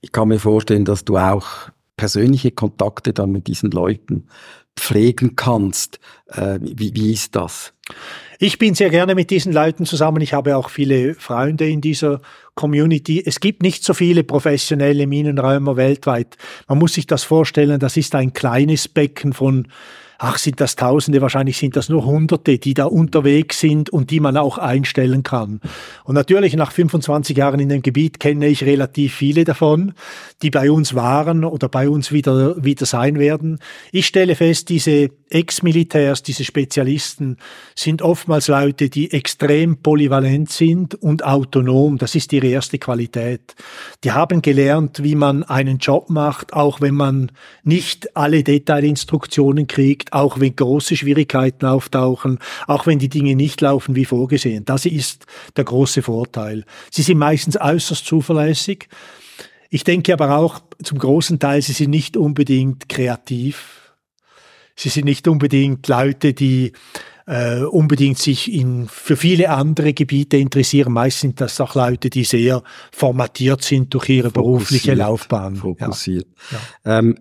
Ich 0.00 0.12
kann 0.12 0.28
mir 0.28 0.38
vorstellen, 0.38 0.84
dass 0.84 1.04
du 1.04 1.16
auch 1.16 1.46
persönliche 1.96 2.50
Kontakte 2.50 3.12
dann 3.12 3.30
mit 3.30 3.46
diesen 3.46 3.70
Leuten 3.70 4.28
pflegen 4.76 5.36
kannst. 5.36 6.00
Äh, 6.28 6.58
wie, 6.60 6.94
wie 6.94 7.12
ist 7.12 7.36
das? 7.36 7.72
Ich 8.38 8.58
bin 8.58 8.74
sehr 8.74 8.90
gerne 8.90 9.14
mit 9.14 9.30
diesen 9.30 9.52
Leuten 9.52 9.86
zusammen. 9.86 10.20
Ich 10.20 10.34
habe 10.34 10.56
auch 10.56 10.68
viele 10.68 11.14
Freunde 11.14 11.68
in 11.68 11.80
dieser 11.80 12.20
Community. 12.54 13.22
Es 13.24 13.40
gibt 13.40 13.62
nicht 13.62 13.84
so 13.84 13.94
viele 13.94 14.24
professionelle 14.24 15.06
Minenräumer 15.06 15.76
weltweit. 15.76 16.36
Man 16.68 16.78
muss 16.78 16.94
sich 16.94 17.06
das 17.06 17.22
vorstellen, 17.22 17.78
das 17.78 17.96
ist 17.96 18.14
ein 18.14 18.32
kleines 18.32 18.88
Becken 18.88 19.32
von 19.32 19.68
ach, 20.18 20.38
sind 20.38 20.60
das 20.60 20.76
Tausende, 20.76 21.20
wahrscheinlich 21.20 21.58
sind 21.58 21.76
das 21.76 21.88
nur 21.88 22.04
Hunderte, 22.04 22.58
die 22.58 22.74
da 22.74 22.86
unterwegs 22.86 23.60
sind 23.60 23.90
und 23.90 24.10
die 24.10 24.20
man 24.20 24.36
auch 24.36 24.58
einstellen 24.58 25.22
kann. 25.22 25.60
Und 26.04 26.14
natürlich 26.14 26.54
nach 26.56 26.72
25 26.72 27.36
Jahren 27.36 27.60
in 27.60 27.68
dem 27.68 27.82
Gebiet 27.82 28.20
kenne 28.20 28.46
ich 28.46 28.64
relativ 28.64 29.14
viele 29.14 29.44
davon, 29.44 29.92
die 30.42 30.50
bei 30.50 30.70
uns 30.70 30.94
waren 30.94 31.44
oder 31.44 31.68
bei 31.68 31.88
uns 31.88 32.12
wieder, 32.12 32.62
wieder 32.62 32.86
sein 32.86 33.18
werden. 33.18 33.58
Ich 33.92 34.06
stelle 34.06 34.34
fest, 34.34 34.68
diese 34.68 35.10
Ex-Militärs, 35.30 36.22
diese 36.22 36.44
Spezialisten 36.44 37.38
sind 37.74 38.02
oftmals 38.02 38.48
Leute, 38.48 38.88
die 38.88 39.12
extrem 39.12 39.78
polyvalent 39.78 40.50
sind 40.50 40.94
und 40.94 41.24
autonom. 41.24 41.98
Das 41.98 42.14
ist 42.14 42.32
ihre 42.32 42.46
erste 42.48 42.78
Qualität. 42.78 43.54
Die 44.04 44.12
haben 44.12 44.42
gelernt, 44.42 45.02
wie 45.02 45.14
man 45.14 45.42
einen 45.42 45.78
Job 45.78 46.10
macht, 46.10 46.52
auch 46.52 46.80
wenn 46.80 46.94
man 46.94 47.32
nicht 47.62 48.16
alle 48.16 48.44
Detailinstruktionen 48.44 49.66
kriegt, 49.66 50.12
auch 50.12 50.40
wenn 50.40 50.54
große 50.54 50.96
Schwierigkeiten 50.96 51.66
auftauchen, 51.66 52.38
auch 52.66 52.86
wenn 52.86 52.98
die 52.98 53.08
Dinge 53.08 53.34
nicht 53.34 53.60
laufen 53.60 53.96
wie 53.96 54.04
vorgesehen. 54.04 54.64
Das 54.64 54.86
ist 54.86 55.26
der 55.56 55.64
große 55.64 56.02
Vorteil. 56.02 56.64
Sie 56.90 57.02
sind 57.02 57.18
meistens 57.18 57.60
äußerst 57.60 58.06
zuverlässig. 58.06 58.88
Ich 59.70 59.82
denke 59.82 60.12
aber 60.12 60.36
auch 60.36 60.60
zum 60.82 60.98
großen 60.98 61.38
Teil, 61.38 61.62
sie 61.62 61.72
sind 61.72 61.90
nicht 61.90 62.16
unbedingt 62.16 62.88
kreativ 62.88 63.83
Sie 64.76 64.88
sind 64.88 65.04
nicht 65.04 65.28
unbedingt 65.28 65.86
Leute, 65.88 66.34
die 66.34 66.72
äh, 67.26 67.60
unbedingt 67.60 68.18
sich 68.18 68.52
in, 68.52 68.88
für 68.88 69.16
viele 69.16 69.50
andere 69.50 69.92
Gebiete 69.94 70.36
interessieren. 70.36 70.92
Meist 70.92 71.20
sind 71.20 71.40
das 71.40 71.60
auch 71.60 71.74
Leute, 71.74 72.10
die 72.10 72.24
sehr 72.24 72.62
formatiert 72.92 73.62
sind 73.62 73.94
durch 73.94 74.08
ihre 74.08 74.30
fokussiert, 74.30 74.34
berufliche 74.34 74.94
Laufbahn. 74.94 75.56
Fokussiert. 75.56 76.26
Ja. 76.50 76.58
Ja. 76.84 76.98
Ähm, 76.98 77.18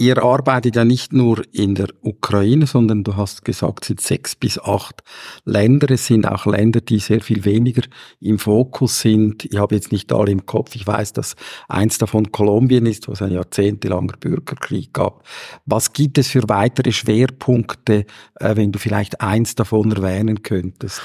Ihr 0.00 0.22
arbeitet 0.22 0.76
ja 0.76 0.84
nicht 0.84 1.12
nur 1.12 1.42
in 1.52 1.74
der 1.74 1.88
Ukraine, 2.02 2.68
sondern 2.68 3.02
du 3.02 3.16
hast 3.16 3.44
gesagt, 3.44 3.82
es 3.82 3.88
sind 3.88 4.00
sechs 4.00 4.36
bis 4.36 4.56
acht 4.56 5.02
Länder. 5.44 5.90
Es 5.90 6.06
sind 6.06 6.24
auch 6.24 6.46
Länder, 6.46 6.80
die 6.80 7.00
sehr 7.00 7.20
viel 7.20 7.44
weniger 7.44 7.82
im 8.20 8.38
Fokus 8.38 9.00
sind. 9.00 9.44
Ich 9.46 9.58
habe 9.58 9.74
jetzt 9.74 9.90
nicht 9.90 10.12
alle 10.12 10.30
im 10.30 10.46
Kopf. 10.46 10.76
Ich 10.76 10.86
weiß, 10.86 11.14
dass 11.14 11.34
eins 11.68 11.98
davon 11.98 12.30
Kolumbien 12.30 12.86
ist, 12.86 13.08
wo 13.08 13.12
es 13.12 13.22
ein 13.22 13.32
jahrzehntelanger 13.32 14.14
Bürgerkrieg 14.20 14.92
gab. 14.92 15.24
Was 15.66 15.92
gibt 15.92 16.16
es 16.18 16.28
für 16.28 16.48
weitere 16.48 16.92
Schwerpunkte, 16.92 18.06
äh, 18.36 18.54
wenn 18.54 18.70
du 18.70 18.78
vielleicht 18.78 19.20
eins 19.20 19.56
davon 19.56 19.90
erwähnen 19.90 20.44
könntest? 20.44 21.02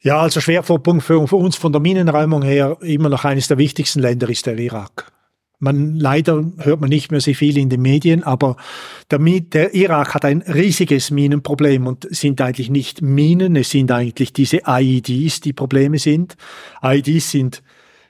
Ja, 0.00 0.20
also 0.20 0.40
Schwerpunkt 0.40 1.02
für, 1.02 1.26
für 1.26 1.36
uns 1.36 1.56
von 1.56 1.72
der 1.72 1.80
Minenräumung 1.80 2.42
her 2.42 2.76
immer 2.82 3.08
noch 3.08 3.24
eines 3.24 3.48
der 3.48 3.58
wichtigsten 3.58 3.98
Länder 3.98 4.28
ist 4.28 4.46
der 4.46 4.56
Irak. 4.56 5.12
Man, 5.62 5.94
leider 5.94 6.44
hört 6.58 6.80
man 6.80 6.90
nicht 6.90 7.12
mehr 7.12 7.20
so 7.20 7.32
viel 7.34 7.56
in 7.56 7.68
den 7.68 7.80
Medien, 7.80 8.24
aber 8.24 8.56
der, 9.12 9.20
der 9.20 9.72
Irak 9.74 10.12
hat 10.12 10.24
ein 10.24 10.42
riesiges 10.42 11.12
Minenproblem 11.12 11.86
und 11.86 12.08
sind 12.10 12.40
eigentlich 12.40 12.68
nicht 12.68 13.00
Minen, 13.00 13.54
es 13.54 13.70
sind 13.70 13.92
eigentlich 13.92 14.32
diese 14.32 14.62
IEDs, 14.66 15.40
die 15.40 15.52
Probleme 15.52 16.00
sind. 16.00 16.36
IEDs 16.82 17.30
sind 17.30 17.62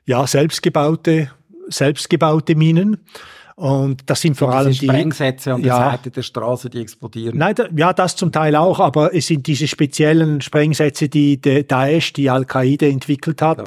ja 0.06 0.26
selbstgebaute, 0.26 1.30
selbstgebaute 1.68 2.54
Minen. 2.54 2.96
Und 3.54 4.00
das 4.06 4.22
sind 4.22 4.34
vor 4.34 4.54
allem 4.54 4.72
die 4.72 4.86
Sprengsätze 4.86 5.52
an 5.52 5.60
der 5.60 5.68
ja, 5.68 5.90
Seite 5.90 6.10
der 6.10 6.22
Straße, 6.22 6.70
die 6.70 6.80
explodieren. 6.80 7.36
Nein, 7.36 7.54
da, 7.54 7.66
ja, 7.76 7.92
das 7.92 8.16
zum 8.16 8.32
Teil 8.32 8.56
auch, 8.56 8.80
aber 8.80 9.14
es 9.14 9.26
sind 9.26 9.46
diese 9.46 9.68
speziellen 9.68 10.40
Sprengsätze, 10.40 11.10
die 11.10 11.38
der 11.38 11.64
Daesh, 11.64 12.14
die 12.14 12.30
Al-Qaida 12.30 12.86
entwickelt 12.86 13.42
hat. 13.42 13.58
Ja 13.58 13.64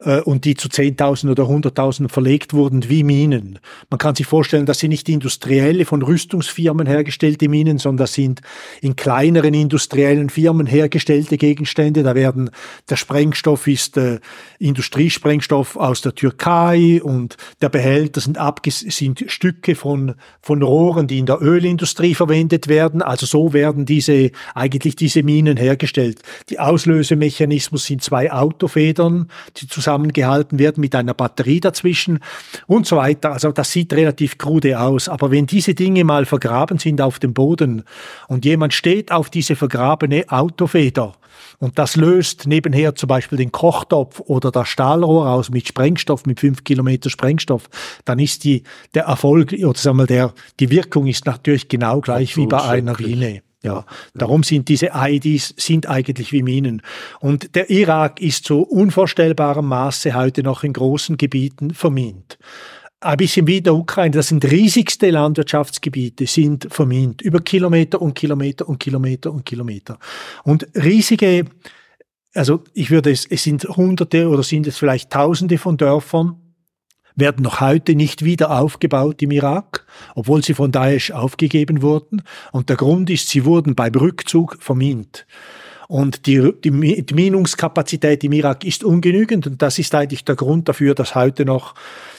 äh, 0.00 0.20
und 0.20 0.44
die 0.44 0.54
zu 0.54 0.68
Zehntausenden 0.68 1.32
oder 1.32 1.48
Hunderttausenden 1.48 2.10
verlegt 2.10 2.52
wurden 2.52 2.88
wie 2.88 3.02
Minen. 3.02 3.58
Man 3.90 3.98
kann 3.98 4.14
sich 4.14 4.26
vorstellen, 4.26 4.66
das 4.66 4.78
sind 4.78 4.90
nicht 4.90 5.08
industrielle, 5.08 5.84
von 5.84 6.02
Rüstungsfirmen 6.02 6.86
hergestellte 6.86 7.48
Minen, 7.48 7.78
sondern 7.78 8.04
das 8.04 8.14
sind 8.14 8.42
in 8.82 8.96
kleineren 8.96 9.54
industriellen 9.54 10.30
Firmen 10.30 10.66
hergestellte 10.66 11.38
Gegenstände. 11.38 12.02
Da 12.02 12.14
werden, 12.14 12.50
der 12.90 12.96
Sprengstoff 12.96 13.66
ist 13.66 13.96
äh, 13.96 14.20
Industriesprengstoff 14.58 15.76
aus 15.76 16.02
der 16.02 16.14
Türkei 16.14 17.00
und 17.02 17.36
der 17.62 17.68
Behälter 17.68 18.20
sind, 18.20 18.38
abges 18.38 18.80
sind 18.80 19.24
Stücke 19.28 19.74
von, 19.74 20.14
von 20.42 20.62
Rohren, 20.62 21.06
die 21.06 21.18
in 21.18 21.26
der 21.26 21.40
Ölindustrie 21.40 22.14
verwendet 22.14 22.68
werden. 22.68 23.00
Also 23.00 23.26
so 23.26 23.52
werden 23.52 23.86
diese, 23.86 24.30
eigentlich 24.54 24.96
diese 24.96 25.22
Minen 25.22 25.56
hergestellt. 25.56 26.20
Die 26.50 26.58
Auslösemechanismus 26.58 27.86
sind 27.86 28.02
zwei 28.02 28.30
Autofedern, 28.32 29.28
die 29.56 29.66
zusammen 29.66 29.85
zusammengehalten 29.86 30.58
werden 30.58 30.80
mit 30.80 30.94
einer 30.94 31.14
Batterie 31.14 31.60
dazwischen 31.60 32.18
und 32.66 32.86
so 32.86 32.96
weiter. 32.96 33.32
Also 33.32 33.52
das 33.52 33.70
sieht 33.70 33.92
relativ 33.92 34.36
krude 34.36 34.80
aus. 34.80 35.08
Aber 35.08 35.30
wenn 35.30 35.46
diese 35.46 35.74
Dinge 35.74 36.02
mal 36.02 36.24
vergraben 36.24 36.78
sind 36.78 37.00
auf 37.00 37.20
dem 37.20 37.32
Boden 37.32 37.84
und 38.26 38.44
jemand 38.44 38.74
steht 38.74 39.12
auf 39.12 39.30
diese 39.30 39.54
vergrabene 39.54 40.24
Autofeder, 40.28 41.12
und 41.58 41.78
das 41.78 41.96
löst 41.96 42.46
nebenher 42.46 42.94
zum 42.94 43.08
Beispiel 43.08 43.38
den 43.38 43.52
Kochtopf 43.52 44.20
oder 44.20 44.50
das 44.50 44.68
Stahlrohr 44.68 45.28
aus 45.28 45.50
mit 45.50 45.68
Sprengstoff, 45.68 46.26
mit 46.26 46.40
fünf 46.40 46.64
Kilometer 46.64 47.10
Sprengstoff, 47.10 47.68
dann 48.04 48.18
ist 48.18 48.44
die, 48.44 48.62
der 48.94 49.04
Erfolg, 49.04 49.52
oder 49.52 49.78
sagen 49.78 49.98
wir, 49.98 50.06
der, 50.06 50.32
die 50.60 50.70
Wirkung 50.70 51.06
ist 51.06 51.26
natürlich 51.26 51.68
genau 51.68 52.00
gleich 52.00 52.30
Absolut 52.30 52.52
wie 52.52 52.56
bei 52.56 52.62
einer 52.62 52.96
Mine. 52.98 53.42
Ja, 53.66 53.84
darum 54.14 54.44
sind 54.44 54.68
diese 54.68 54.90
IDs 54.94 55.52
sind 55.56 55.88
eigentlich 55.88 56.30
wie 56.30 56.44
Minen. 56.44 56.82
Und 57.18 57.56
der 57.56 57.68
Irak 57.68 58.22
ist 58.22 58.44
zu 58.44 58.60
unvorstellbarem 58.62 59.66
Maße 59.66 60.14
heute 60.14 60.44
noch 60.44 60.62
in 60.62 60.72
großen 60.72 61.16
Gebieten 61.16 61.74
vermint. 61.74 62.38
Ein 63.00 63.16
bisschen 63.16 63.48
wie 63.48 63.60
der 63.60 63.74
Ukraine, 63.74 64.12
das 64.12 64.28
sind 64.28 64.44
riesigste 64.44 65.10
Landwirtschaftsgebiete, 65.10 66.28
sind 66.28 66.68
vermint. 66.70 67.22
Über 67.22 67.40
Kilometer 67.40 68.00
und 68.00 68.14
Kilometer 68.14 68.68
und 68.68 68.78
Kilometer 68.78 69.32
und 69.32 69.44
Kilometer. 69.44 69.98
Und 70.44 70.68
riesige, 70.76 71.46
also 72.34 72.62
ich 72.72 72.92
würde 72.92 73.10
es, 73.10 73.26
es 73.26 73.42
sind 73.42 73.64
hunderte 73.64 74.28
oder 74.28 74.44
sind 74.44 74.68
es 74.68 74.78
vielleicht 74.78 75.10
tausende 75.10 75.58
von 75.58 75.76
Dörfern, 75.76 76.45
werden 77.16 77.42
noch 77.42 77.60
heute 77.60 77.94
nicht 77.94 78.24
wieder 78.24 78.50
aufgebaut 78.50 79.22
im 79.22 79.30
Irak, 79.30 79.86
obwohl 80.14 80.44
sie 80.44 80.54
von 80.54 80.70
Daesh 80.70 81.10
aufgegeben 81.10 81.82
wurden. 81.82 82.22
Und 82.52 82.68
der 82.68 82.76
Grund 82.76 83.10
ist, 83.10 83.28
sie 83.28 83.44
wurden 83.44 83.74
beim 83.74 83.94
Rückzug 83.94 84.58
vermint. 84.60 85.26
Und 85.88 86.26
die, 86.26 86.52
die, 86.62 86.70
Minungskapazität 86.70 88.24
im 88.24 88.32
Irak 88.32 88.64
ist 88.64 88.82
ungenügend 88.82 89.46
und 89.46 89.62
das 89.62 89.78
ist 89.78 89.94
eigentlich 89.94 90.24
der 90.24 90.34
Grund 90.34 90.68
dafür, 90.68 90.94
dass 90.94 91.14
heute 91.14 91.44
noch 91.44 91.74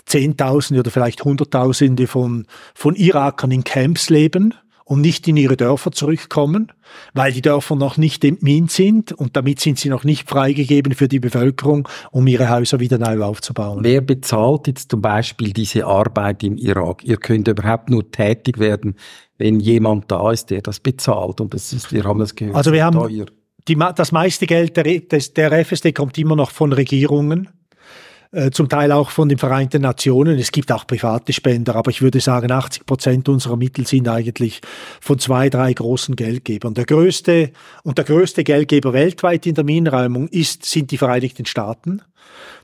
Zehntausende 0.05 0.79
oder 0.79 0.91
vielleicht 0.91 1.23
Hunderttausende 1.25 2.07
von, 2.07 2.47
von 2.73 2.95
Irakern 2.95 3.51
in 3.51 3.65
Camps 3.65 4.09
leben 4.09 4.53
und 4.87 5.01
nicht 5.01 5.27
in 5.27 5.35
ihre 5.35 5.57
Dörfer 5.57 5.91
zurückkommen, 5.91 6.71
weil 7.13 7.33
die 7.33 7.41
Dörfer 7.41 7.75
noch 7.75 7.97
nicht 7.97 8.23
entmint 8.23 8.71
sind 8.71 9.11
und 9.11 9.35
damit 9.35 9.59
sind 9.59 9.77
sie 9.77 9.89
noch 9.89 10.05
nicht 10.05 10.29
freigegeben 10.29 10.93
für 10.93 11.09
die 11.09 11.19
Bevölkerung, 11.19 11.89
um 12.11 12.25
ihre 12.25 12.49
Häuser 12.49 12.79
wieder 12.79 12.97
neu 12.97 13.21
aufzubauen. 13.21 13.79
Wer 13.83 13.99
bezahlt 13.99 14.67
jetzt 14.67 14.89
zum 14.89 15.01
Beispiel 15.01 15.51
diese 15.51 15.85
Arbeit 15.85 16.41
im 16.43 16.57
Irak? 16.57 17.03
Ihr 17.03 17.17
könnt 17.17 17.49
überhaupt 17.49 17.89
nur 17.89 18.09
tätig 18.09 18.59
werden, 18.59 18.95
wenn 19.37 19.59
jemand 19.59 20.09
da 20.09 20.31
ist, 20.31 20.51
der 20.51 20.61
das 20.61 20.79
bezahlt. 20.79 21.41
Und 21.41 21.53
das 21.53 21.73
ist, 21.73 21.91
wir 21.91 22.05
haben 22.05 22.19
das 22.19 22.33
gehört. 22.33 22.55
Also 22.55 22.71
wir 22.71 22.85
haben 22.85 23.25
die, 23.67 23.75
das 23.75 24.13
meiste 24.13 24.47
Geld 24.47 24.77
der, 24.77 24.85
der 24.85 25.65
FSD 25.65 25.91
kommt 25.91 26.17
immer 26.17 26.37
noch 26.37 26.51
von 26.51 26.71
Regierungen 26.71 27.49
zum 28.51 28.69
Teil 28.69 28.91
auch 28.91 29.09
von 29.09 29.29
den 29.29 29.37
Vereinten 29.37 29.81
Nationen. 29.81 30.37
Es 30.37 30.51
gibt 30.51 30.71
auch 30.71 30.85
private 30.85 31.33
Spender, 31.33 31.75
aber 31.75 31.91
ich 31.91 32.01
würde 32.01 32.19
sagen, 32.19 32.51
80 32.51 32.85
Prozent 32.85 33.29
unserer 33.29 33.57
Mittel 33.57 33.87
sind 33.87 34.07
eigentlich 34.07 34.61
von 34.99 35.19
zwei, 35.19 35.49
drei 35.49 35.73
großen 35.73 36.15
Geldgebern. 36.15 36.73
Der 36.73 36.85
größte 36.85 37.51
und 37.83 37.97
der 37.97 38.05
größte 38.05 38.43
Geldgeber 38.43 38.93
weltweit 38.93 39.45
in 39.45 39.55
der 39.55 39.63
Minenräumung 39.63 40.27
ist, 40.27 40.65
sind 40.65 40.91
die 40.91 40.97
Vereinigten 40.97 41.45
Staaten. 41.45 42.01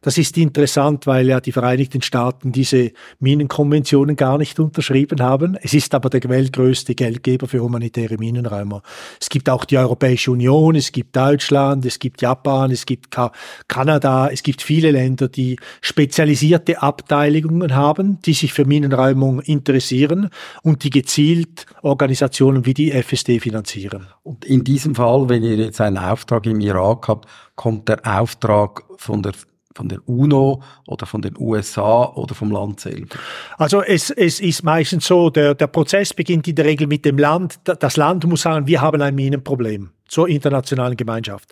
Das 0.01 0.17
ist 0.17 0.37
interessant, 0.37 1.07
weil 1.07 1.27
ja 1.27 1.39
die 1.39 1.51
Vereinigten 1.51 2.01
Staaten 2.01 2.51
diese 2.51 2.91
Minenkonventionen 3.19 4.15
gar 4.15 4.37
nicht 4.37 4.59
unterschrieben 4.59 5.21
haben. 5.21 5.57
Es 5.61 5.73
ist 5.73 5.93
aber 5.95 6.09
der 6.09 6.27
weltgrößte 6.27 6.95
Geldgeber 6.95 7.47
für 7.47 7.61
humanitäre 7.61 8.17
Minenräumer. 8.17 8.81
Es 9.19 9.29
gibt 9.29 9.49
auch 9.49 9.65
die 9.65 9.77
Europäische 9.77 10.31
Union, 10.31 10.75
es 10.75 10.91
gibt 10.91 11.15
Deutschland, 11.15 11.85
es 11.85 11.99
gibt 11.99 12.21
Japan, 12.21 12.71
es 12.71 12.85
gibt 12.85 13.11
Ka 13.11 13.31
Kanada, 13.67 14.29
es 14.29 14.43
gibt 14.43 14.61
viele 14.61 14.91
Länder, 14.91 15.27
die 15.27 15.57
spezialisierte 15.81 16.81
Abteilungen 16.81 17.75
haben, 17.75 18.19
die 18.21 18.33
sich 18.33 18.53
für 18.53 18.65
Minenräumung 18.65 19.39
interessieren 19.41 20.29
und 20.61 20.83
die 20.83 20.89
gezielt 20.89 21.65
Organisationen 21.81 22.65
wie 22.65 22.73
die 22.73 22.91
FSD 22.91 23.39
finanzieren. 23.39 24.07
Und 24.23 24.45
in 24.45 24.63
diesem 24.63 24.95
Fall, 24.95 25.29
wenn 25.29 25.43
ihr 25.43 25.55
jetzt 25.55 25.81
einen 25.81 25.97
Auftrag 25.97 26.45
im 26.45 26.59
Irak 26.59 27.07
habt, 27.07 27.27
kommt 27.55 27.89
der 27.89 28.01
Auftrag 28.05 28.83
von 28.97 29.21
der 29.21 29.33
von 29.75 29.89
der 29.89 30.07
UNO 30.07 30.61
oder 30.87 31.05
von 31.05 31.21
den 31.21 31.35
USA 31.37 32.05
oder 32.13 32.35
vom 32.35 32.51
Land 32.51 32.79
selber? 32.79 33.15
Also 33.57 33.81
es, 33.81 34.11
es 34.11 34.39
ist 34.39 34.63
meistens 34.63 35.07
so, 35.07 35.29
der, 35.29 35.55
der 35.55 35.67
Prozess 35.67 36.13
beginnt 36.13 36.47
in 36.47 36.55
der 36.55 36.65
Regel 36.65 36.87
mit 36.87 37.05
dem 37.05 37.17
Land. 37.17 37.59
Das 37.63 37.97
Land 37.97 38.23
muss 38.25 38.43
sagen, 38.43 38.67
wir 38.67 38.81
haben 38.81 39.01
ein 39.01 39.15
Minenproblem 39.15 39.89
zur 40.07 40.29
internationalen 40.29 40.95
Gemeinschaft. 40.95 41.51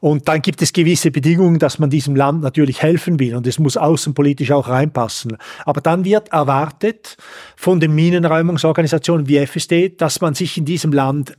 Und 0.00 0.28
dann 0.28 0.42
gibt 0.42 0.60
es 0.60 0.72
gewisse 0.72 1.10
Bedingungen, 1.10 1.58
dass 1.58 1.78
man 1.78 1.88
diesem 1.88 2.16
Land 2.16 2.42
natürlich 2.42 2.82
helfen 2.82 3.18
will 3.18 3.34
und 3.34 3.46
es 3.46 3.58
muss 3.58 3.78
außenpolitisch 3.78 4.52
auch 4.52 4.68
reinpassen. 4.68 5.38
Aber 5.64 5.80
dann 5.80 6.04
wird 6.04 6.28
erwartet 6.28 7.16
von 7.56 7.80
den 7.80 7.94
Minenräumungsorganisationen 7.94 9.26
wie 9.28 9.38
FSD, 9.38 9.96
dass 9.96 10.20
man 10.20 10.34
sich 10.34 10.58
in 10.58 10.66
diesem 10.66 10.92
Land 10.92 11.38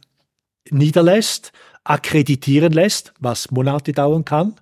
niederlässt, 0.71 1.51
akkreditieren 1.89 2.73
lässt, 2.73 3.13
was 3.19 3.51
Monate 3.51 3.93
dauern 3.93 4.25
kann, 4.25 4.55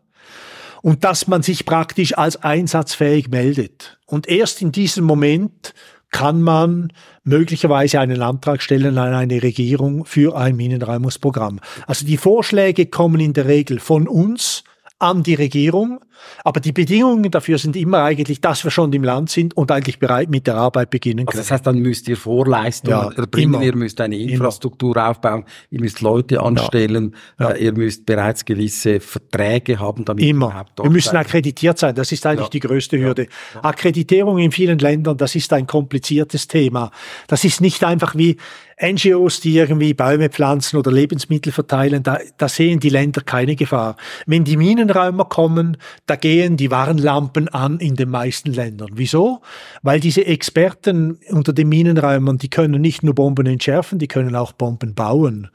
und 0.81 1.03
dass 1.03 1.27
man 1.27 1.41
sich 1.41 1.65
praktisch 1.65 2.17
als 2.17 2.37
einsatzfähig 2.37 3.29
meldet. 3.29 3.97
Und 4.05 4.27
erst 4.27 4.61
in 4.61 4.71
diesem 4.71 5.05
Moment 5.05 5.73
kann 6.11 6.41
man 6.41 6.93
möglicherweise 7.23 7.99
einen 7.99 8.21
Antrag 8.21 8.61
stellen 8.61 8.97
an 8.97 9.13
eine 9.13 9.43
Regierung 9.43 10.05
für 10.05 10.37
ein 10.37 10.55
Minenräumungsprogramm. 10.55 11.59
Also 11.87 12.05
die 12.05 12.17
Vorschläge 12.17 12.85
kommen 12.85 13.19
in 13.19 13.33
der 13.33 13.47
Regel 13.47 13.79
von 13.79 14.07
uns 14.07 14.63
an 14.99 15.23
die 15.23 15.35
Regierung 15.35 15.99
aber 16.43 16.59
die 16.59 16.71
Bedingungen 16.71 17.29
dafür 17.31 17.57
sind 17.57 17.75
immer 17.75 18.03
eigentlich, 18.03 18.41
dass 18.41 18.63
wir 18.63 18.71
schon 18.71 18.91
im 18.93 19.03
Land 19.03 19.29
sind 19.29 19.55
und 19.55 19.71
eigentlich 19.71 19.99
bereit 19.99 20.29
mit 20.29 20.47
der 20.47 20.55
Arbeit 20.55 20.89
beginnen 20.89 21.25
können. 21.25 21.27
Also 21.27 21.39
das 21.39 21.51
heißt, 21.51 21.67
dann 21.67 21.79
müsst 21.79 22.07
ihr 22.07 22.17
Vorleistungen 22.17 22.97
ja, 22.97 23.11
erbringen, 23.11 23.55
immer. 23.55 23.63
ihr 23.63 23.75
müsst 23.75 23.99
eine 24.01 24.17
Infrastruktur 24.17 24.95
immer. 24.95 25.09
aufbauen, 25.09 25.45
ihr 25.69 25.81
müsst 25.81 26.01
Leute 26.01 26.41
anstellen, 26.41 27.15
ja. 27.39 27.49
Ja. 27.49 27.55
Äh, 27.55 27.65
ihr 27.65 27.73
müsst 27.73 28.05
bereits 28.05 28.45
gewisse 28.45 28.99
Verträge 28.99 29.79
haben, 29.79 30.05
damit 30.05 30.23
immer. 30.23 30.47
überhaupt 30.47 30.79
Wir 30.81 30.89
müssen 30.89 31.15
akkreditiert 31.15 31.77
sein, 31.77 31.95
das 31.95 32.11
ist 32.11 32.25
eigentlich 32.25 32.49
die 32.49 32.59
größte 32.59 32.97
Hürde. 32.99 33.27
Akkreditierung 33.61 34.37
in 34.37 34.51
vielen 34.51 34.79
Ländern, 34.79 35.17
das 35.17 35.35
ist 35.35 35.51
ein 35.53 35.67
kompliziertes 35.67 36.47
Thema. 36.47 36.91
Das 37.27 37.43
ist 37.43 37.61
nicht 37.61 37.83
einfach 37.83 38.15
wie 38.15 38.37
NGOs, 38.81 39.39
die 39.39 39.55
irgendwie 39.57 39.93
Bäume 39.93 40.29
pflanzen 40.29 40.77
oder 40.77 40.91
Lebensmittel 40.91 41.53
verteilen, 41.53 42.03
da, 42.03 42.19
da 42.37 42.49
sehen 42.49 42.81
die 42.81 42.89
Länder 42.89 43.21
keine 43.21 43.55
Gefahr. 43.55 43.95
Wenn 44.25 44.43
die 44.43 44.57
Minenräumer 44.57 45.25
kommen, 45.25 45.77
da 46.07 46.17
gehen 46.17 46.57
die 46.57 46.71
Warnlampen 46.71 47.47
an 47.47 47.79
in 47.79 47.95
den 47.95 48.09
meisten 48.09 48.51
Ländern. 48.51 48.89
Wieso? 48.93 49.41
Weil 49.81 50.01
diese 50.01 50.25
Experten 50.25 51.19
unter 51.29 51.53
den 51.53 51.69
Minenräumern, 51.69 52.37
die 52.37 52.49
können 52.49 52.81
nicht 52.81 53.01
nur 53.01 53.15
Bomben 53.15 53.45
entschärfen, 53.45 53.97
die 53.97 54.09
können 54.09 54.35
auch 54.35 54.51
Bomben 54.51 54.93
bauen. 54.93 55.49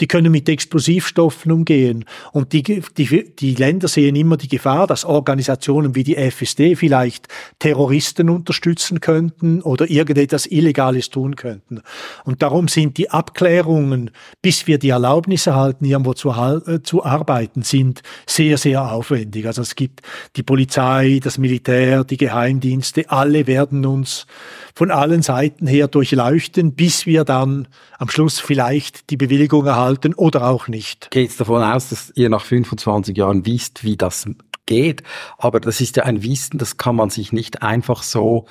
Die 0.00 0.06
können 0.06 0.30
mit 0.30 0.46
Explosivstoffen 0.48 1.52
umgehen. 1.52 2.04
Und 2.32 2.52
die, 2.52 2.62
die, 2.62 3.34
die 3.34 3.54
Länder 3.54 3.88
sehen 3.88 4.16
immer 4.16 4.36
die 4.36 4.48
Gefahr, 4.48 4.86
dass 4.86 5.06
Organisationen 5.06 5.94
wie 5.94 6.04
die 6.04 6.16
FSD 6.16 6.76
vielleicht 6.76 7.28
Terroristen 7.58 8.28
unterstützen 8.28 9.00
könnten 9.00 9.62
oder 9.62 9.90
irgendetwas 9.90 10.44
Illegales 10.46 11.08
tun 11.08 11.36
könnten. 11.36 11.80
Und 12.24 12.42
darum 12.42 12.65
sind 12.68 12.98
die 12.98 13.10
Abklärungen, 13.10 14.10
bis 14.42 14.66
wir 14.66 14.78
die 14.78 14.90
Erlaubnis 14.90 15.46
erhalten, 15.46 15.84
irgendwo 15.84 16.14
zu, 16.14 16.30
äh, 16.30 16.82
zu 16.82 17.04
arbeiten, 17.04 17.62
sind 17.62 18.02
sehr, 18.26 18.58
sehr 18.58 18.92
aufwendig. 18.92 19.46
Also 19.46 19.62
es 19.62 19.74
gibt 19.74 20.02
die 20.36 20.42
Polizei, 20.42 21.20
das 21.22 21.38
Militär, 21.38 22.04
die 22.04 22.16
Geheimdienste, 22.16 23.10
alle 23.10 23.46
werden 23.46 23.84
uns 23.86 24.26
von 24.74 24.90
allen 24.90 25.22
Seiten 25.22 25.66
her 25.66 25.88
durchleuchten, 25.88 26.74
bis 26.74 27.06
wir 27.06 27.24
dann 27.24 27.68
am 27.98 28.08
Schluss 28.08 28.38
vielleicht 28.38 29.10
die 29.10 29.16
Bewilligung 29.16 29.66
erhalten 29.66 30.14
oder 30.14 30.48
auch 30.48 30.68
nicht. 30.68 31.10
Geht 31.10 31.30
es 31.30 31.36
davon 31.36 31.62
aus, 31.62 31.88
dass 31.88 32.12
ihr 32.14 32.28
nach 32.28 32.44
25 32.44 33.16
Jahren 33.16 33.46
wisst, 33.46 33.84
wie 33.84 33.96
das 33.96 34.26
geht. 34.66 35.02
Aber 35.38 35.60
das 35.60 35.80
ist 35.80 35.96
ja 35.96 36.02
ein 36.02 36.22
Wissen, 36.22 36.58
das 36.58 36.76
kann 36.76 36.96
man 36.96 37.08
sich 37.08 37.32
nicht 37.32 37.62
einfach 37.62 38.02
so 38.02 38.46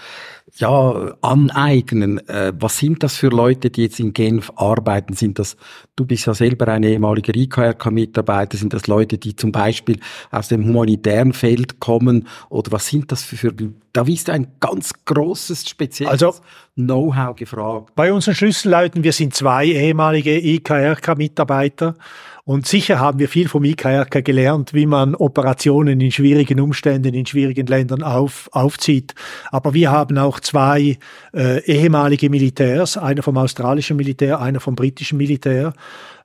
ja, 0.58 1.16
aneignen. 1.22 2.26
Äh, 2.28 2.54
was 2.58 2.78
sind 2.78 3.04
das 3.04 3.18
für 3.18 3.28
Leute, 3.28 3.70
die 3.70 3.84
jetzt 3.84 4.00
in 4.00 4.14
Genf 4.14 4.52
arbeiten? 4.56 5.14
Sind 5.14 5.40
das, 5.40 5.58
du 5.96 6.06
bist 6.06 6.26
ja 6.26 6.34
selber 6.34 6.70
ein 6.70 6.84
ehemaliger 6.84 7.36
IKRK-Mitarbeiter, 7.36 8.58
sind 8.58 8.74
das 8.74 8.88
Leute, 8.88 9.18
die 9.18 9.36
zum 9.36 9.52
Beispiel 9.52 10.00
aus 10.32 10.48
dem 10.48 10.66
humanitären 10.66 11.34
Feld 11.34 11.80
kommen? 11.80 12.28
Oder 12.50 12.72
was 12.72 12.88
sind 12.88 13.12
das 13.12 13.24
für, 13.24 13.36
für 13.36 13.54
da 13.94 14.02
ist 14.04 14.30
ein 14.30 14.48
ganz 14.60 14.92
großes, 15.06 15.70
spezielles 15.70 16.12
also, 16.12 16.36
Know-how 16.76 17.36
gefragt. 17.36 17.96
Bei 17.96 18.12
unseren 18.12 18.36
Schlüsselleuten, 18.36 19.04
wir 19.04 19.14
sind 19.14 19.34
zwei 19.34 19.66
ehemalige 19.68 20.38
IKRK-Mitarbeiter 20.38 21.96
und 22.44 22.68
sicher 22.68 23.00
haben 23.00 23.18
wir 23.18 23.28
viel 23.28 23.48
vom 23.48 23.64
IKRK 23.64 24.22
gelernt, 24.24 24.74
wie 24.74 24.86
man 24.86 25.16
Operationen 25.16 26.00
in 26.00 26.12
schwierigen 26.12 26.60
Umständen, 26.60 27.16
in 27.16 27.26
schwierigen 27.26 27.66
Ländern 27.66 28.04
auf, 28.04 28.50
aufzieht. 28.52 29.16
Aber 29.52 29.74
wir 29.74 29.92
haben 29.92 30.18
auch 30.20 30.40
zwei 30.46 30.98
äh, 31.34 31.60
ehemalige 31.66 32.30
Militärs, 32.30 32.98
einer 32.98 33.24
vom 33.24 33.38
australischen 33.38 33.98
Militär, 33.98 34.40
einer 34.40 34.60
vom 34.60 34.76
britischen 34.76 35.18
Militär 35.18 35.74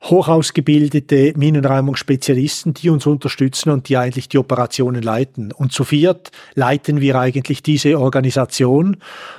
hochausgebildete 0.03 1.35
Minenräumungsspezialisten, 1.37 2.73
die 2.73 2.89
uns 2.89 3.07
unterstützen 3.07 3.71
und 3.71 3.89
die 3.89 3.99
eigentlich 3.99 4.29
die 4.29 4.39
Operationen 4.39 5.03
leiten. 5.03 5.53
Und 5.53 5.73
zu 5.73 5.85
viert 5.85 6.31
leiten 6.55 7.01
wir 7.01 7.17
eigentlich 7.17 7.63
diese 7.63 7.99
Organisation 7.99 8.97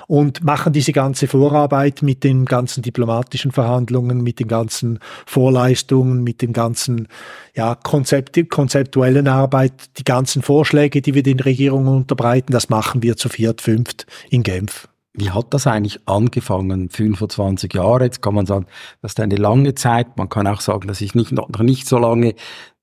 und 0.07 0.43
machen 0.43 0.71
diese 0.71 0.91
ganze 0.93 1.27
Vorarbeit 1.27 2.03
mit 2.03 2.23
den 2.23 2.45
ganzen 2.45 2.83
diplomatischen 2.83 3.51
Verhandlungen, 3.51 4.21
mit 4.21 4.39
den 4.39 4.47
ganzen 4.47 4.99
Vorleistungen, 5.25 6.23
mit 6.23 6.43
den 6.43 6.53
ganzen 6.53 7.07
ja, 7.55 7.75
Konzept, 7.75 8.39
konzeptuellen 8.49 9.27
Arbeit, 9.27 9.73
die 9.97 10.03
ganzen 10.03 10.43
Vorschläge, 10.43 11.01
die 11.01 11.15
wir 11.15 11.23
den 11.23 11.39
Regierungen 11.39 11.87
unterbreiten, 11.87 12.53
das 12.53 12.69
machen 12.69 13.01
wir 13.01 13.17
zu 13.17 13.29
viert, 13.29 13.61
fünft 13.61 14.05
in 14.29 14.43
Genf. 14.43 14.90
Wie 15.13 15.29
hat 15.29 15.53
das 15.53 15.67
eigentlich 15.67 15.99
angefangen? 16.07 16.89
25 16.89 17.73
Jahre, 17.73 18.05
jetzt 18.05 18.21
kann 18.21 18.33
man 18.33 18.45
sagen, 18.45 18.65
das 19.01 19.11
ist 19.11 19.19
eine 19.19 19.35
lange 19.35 19.75
Zeit. 19.75 20.17
Man 20.17 20.29
kann 20.29 20.47
auch 20.47 20.61
sagen, 20.61 20.87
das 20.87 21.01
ist 21.01 21.15
nicht, 21.15 21.31
noch 21.33 21.49
nicht 21.59 21.87
so 21.87 21.97
lange. 21.97 22.35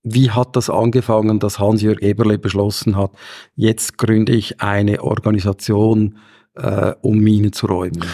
Wie 0.02 0.30
hat 0.30 0.54
das 0.54 0.70
angefangen, 0.70 1.38
dass 1.38 1.58
Hans-Jörg 1.58 2.00
Eberle 2.02 2.38
beschlossen 2.38 2.96
hat, 2.96 3.12
jetzt 3.54 3.98
gründe 3.98 4.32
ich 4.32 4.60
eine 4.60 5.02
Organisation, 5.02 6.18
äh, 6.54 6.94
um 7.00 7.18
Minen 7.18 7.52
zu 7.52 7.66
räumen? 7.66 8.04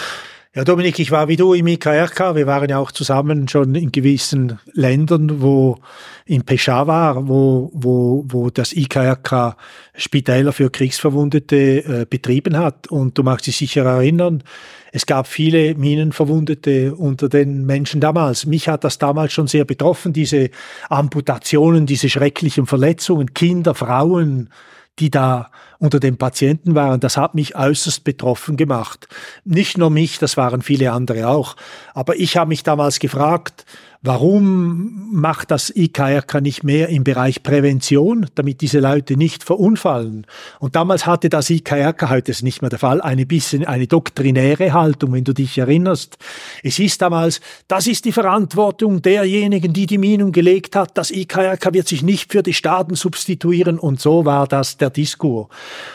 Ja, 0.57 0.63
Dominik, 0.63 1.01
ich 1.01 1.11
war 1.11 1.27
wie 1.27 1.35
du 1.35 1.53
im 1.53 1.67
IKRK. 1.67 2.37
Wir 2.37 2.47
waren 2.47 2.71
ja 2.71 2.79
auch 2.79 2.93
zusammen 2.93 3.49
schon 3.49 3.75
in 3.75 3.91
gewissen 3.91 4.61
Ländern, 4.73 5.43
wo 5.43 5.79
in 6.27 6.45
Peshawar, 6.45 7.27
wo, 7.27 7.73
wo, 7.75 8.25
wo 8.29 8.51
das 8.51 8.73
IKRK 8.73 9.57
Spitäler 9.97 10.53
für 10.53 10.71
Kriegsverwundete 10.71 11.57
äh, 11.57 12.07
betrieben 12.09 12.57
hat. 12.57 12.87
Und 12.87 13.19
du 13.19 13.25
magst 13.25 13.49
dich 13.49 13.57
sicher 13.57 13.85
erinnern, 13.85 14.45
es 14.93 15.07
gab 15.07 15.27
viele 15.27 15.75
Minenverwundete 15.75 16.95
unter 16.95 17.29
den 17.29 17.67
Menschen 17.67 18.01
damals. 18.01 18.47
Mich 18.47 18.69
hat 18.69 18.85
das 18.85 18.99
damals 18.99 19.33
schon 19.33 19.49
sehr 19.49 19.65
betroffen, 19.65 20.13
diese 20.13 20.51
Amputationen, 20.89 21.85
diese 21.85 22.09
schrecklichen 22.09 22.67
Verletzungen, 22.67 23.35
Kinder, 23.35 23.75
Frauen, 23.75 24.51
die 24.99 25.11
da 25.11 25.51
unter 25.79 26.01
den 26.01 26.17
Patienten 26.17 26.75
waren, 26.75 27.01
das 27.01 27.17
hat 27.17 27.35
mich 27.35 27.57
äußerst 27.57 28.05
betroffen 28.05 28.57
gemacht. 28.57 29.09
Nicht 29.45 29.77
nur 29.77 29.91
mich, 29.91 30.19
das 30.19 30.37
waren 30.37 30.63
viele 30.63 30.93
andere 30.93 31.29
auch. 31.29 31.57
Aber 31.95 32.17
ich 32.17 32.37
habe 32.37 32.49
mich 32.49 32.63
damals 32.63 33.01
gefragt, 33.01 33.67
Warum 34.07 35.09
macht 35.13 35.51
das 35.51 35.75
IKRK 35.75 36.43
nicht 36.43 36.63
mehr 36.63 36.91
im 36.91 37.05
Bereich 37.05 37.43
Prävention, 37.43 38.27
damit 38.35 38.61
diese 38.61 38.79
Leute 38.79 39.17
nicht 39.17 39.43
verunfallen? 39.45 40.27
Und 40.59 40.77
damals 40.77 41.07
hatte 41.07 41.31
das 41.31 41.49
IKRK, 41.49 42.11
heute 42.11 42.33
ist 42.33 42.43
nicht 42.43 42.61
mehr 42.61 42.69
der 42.69 42.79
Fall, 42.79 43.01
eine 43.01 43.25
bisschen 43.25 43.65
eine 43.65 43.87
doktrinäre 43.87 44.75
Haltung, 44.75 45.15
wenn 45.15 45.25
du 45.25 45.33
dich 45.33 45.57
erinnerst. 45.57 46.19
Es 46.63 46.79
ist 46.79 47.01
damals, 47.01 47.41
das 47.67 47.87
ist 47.87 48.05
die 48.05 48.13
Verantwortung 48.13 49.01
derjenigen, 49.01 49.73
die 49.73 49.87
die 49.87 49.97
Minen 49.97 50.33
gelegt 50.33 50.77
hat. 50.77 50.99
Das 50.99 51.11
IKRK 51.11 51.73
wird 51.73 51.89
sich 51.89 52.03
nicht 52.03 52.31
für 52.31 52.43
die 52.43 52.53
Staaten 52.53 52.97
substituieren 52.97 53.79
und 53.79 54.03
so 54.03 54.27
war 54.27 54.47
das 54.47 54.77
der 54.85 54.91
Diskurs. 54.91 55.49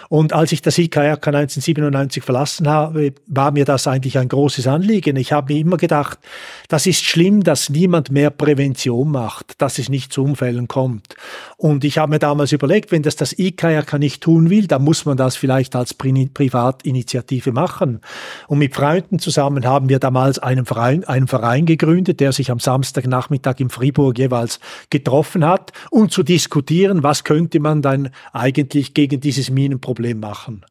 Und 0.09 0.33
als 0.33 0.51
ich 0.51 0.61
das 0.61 0.77
IKRK 0.77 1.27
1997 1.27 2.23
verlassen 2.23 2.67
habe, 2.67 3.13
war 3.27 3.51
mir 3.51 3.65
das 3.65 3.87
eigentlich 3.87 4.17
ein 4.17 4.29
großes 4.29 4.67
Anliegen. 4.67 5.15
Ich 5.15 5.31
habe 5.31 5.53
mir 5.53 5.59
immer 5.59 5.77
gedacht, 5.77 6.19
das 6.67 6.85
ist 6.85 7.03
schlimm, 7.03 7.43
dass 7.43 7.69
niemand 7.69 7.99
niemand 7.99 8.11
mehr 8.11 8.29
Prävention 8.29 9.11
macht, 9.11 9.61
dass 9.61 9.77
es 9.79 9.89
nicht 9.89 10.13
zu 10.13 10.23
Unfällen 10.23 10.67
kommt. 10.67 11.15
Und 11.57 11.83
ich 11.83 11.97
habe 11.97 12.11
mir 12.11 12.19
damals 12.19 12.51
überlegt, 12.51 12.91
wenn 12.91 13.03
das 13.03 13.15
das 13.15 13.37
IKRK 13.37 13.99
nicht 13.99 14.21
tun 14.21 14.49
will, 14.49 14.67
dann 14.67 14.83
muss 14.83 15.05
man 15.05 15.17
das 15.17 15.35
vielleicht 15.35 15.75
als 15.75 15.93
Pri 15.93 16.29
Privatinitiative 16.33 17.51
machen. 17.51 17.99
Und 18.47 18.59
mit 18.59 18.75
Freunden 18.75 19.19
zusammen 19.19 19.65
haben 19.65 19.89
wir 19.89 19.99
damals 19.99 20.39
einen 20.39 20.65
Verein, 20.65 21.03
einen 21.03 21.27
Verein 21.27 21.65
gegründet, 21.65 22.19
der 22.19 22.31
sich 22.31 22.51
am 22.51 22.59
Samstagnachmittag 22.59 23.59
in 23.59 23.69
Fribourg 23.69 24.17
jeweils 24.17 24.59
getroffen 24.89 25.45
hat, 25.45 25.71
um 25.91 26.09
zu 26.09 26.23
diskutieren, 26.23 27.03
was 27.03 27.23
könnte 27.23 27.59
man 27.59 27.81
dann 27.81 28.09
eigentlich 28.33 28.78
gegen 28.83 29.19
dieses 29.19 29.49
Minenproblem 29.49 30.19
machen. 30.19 30.65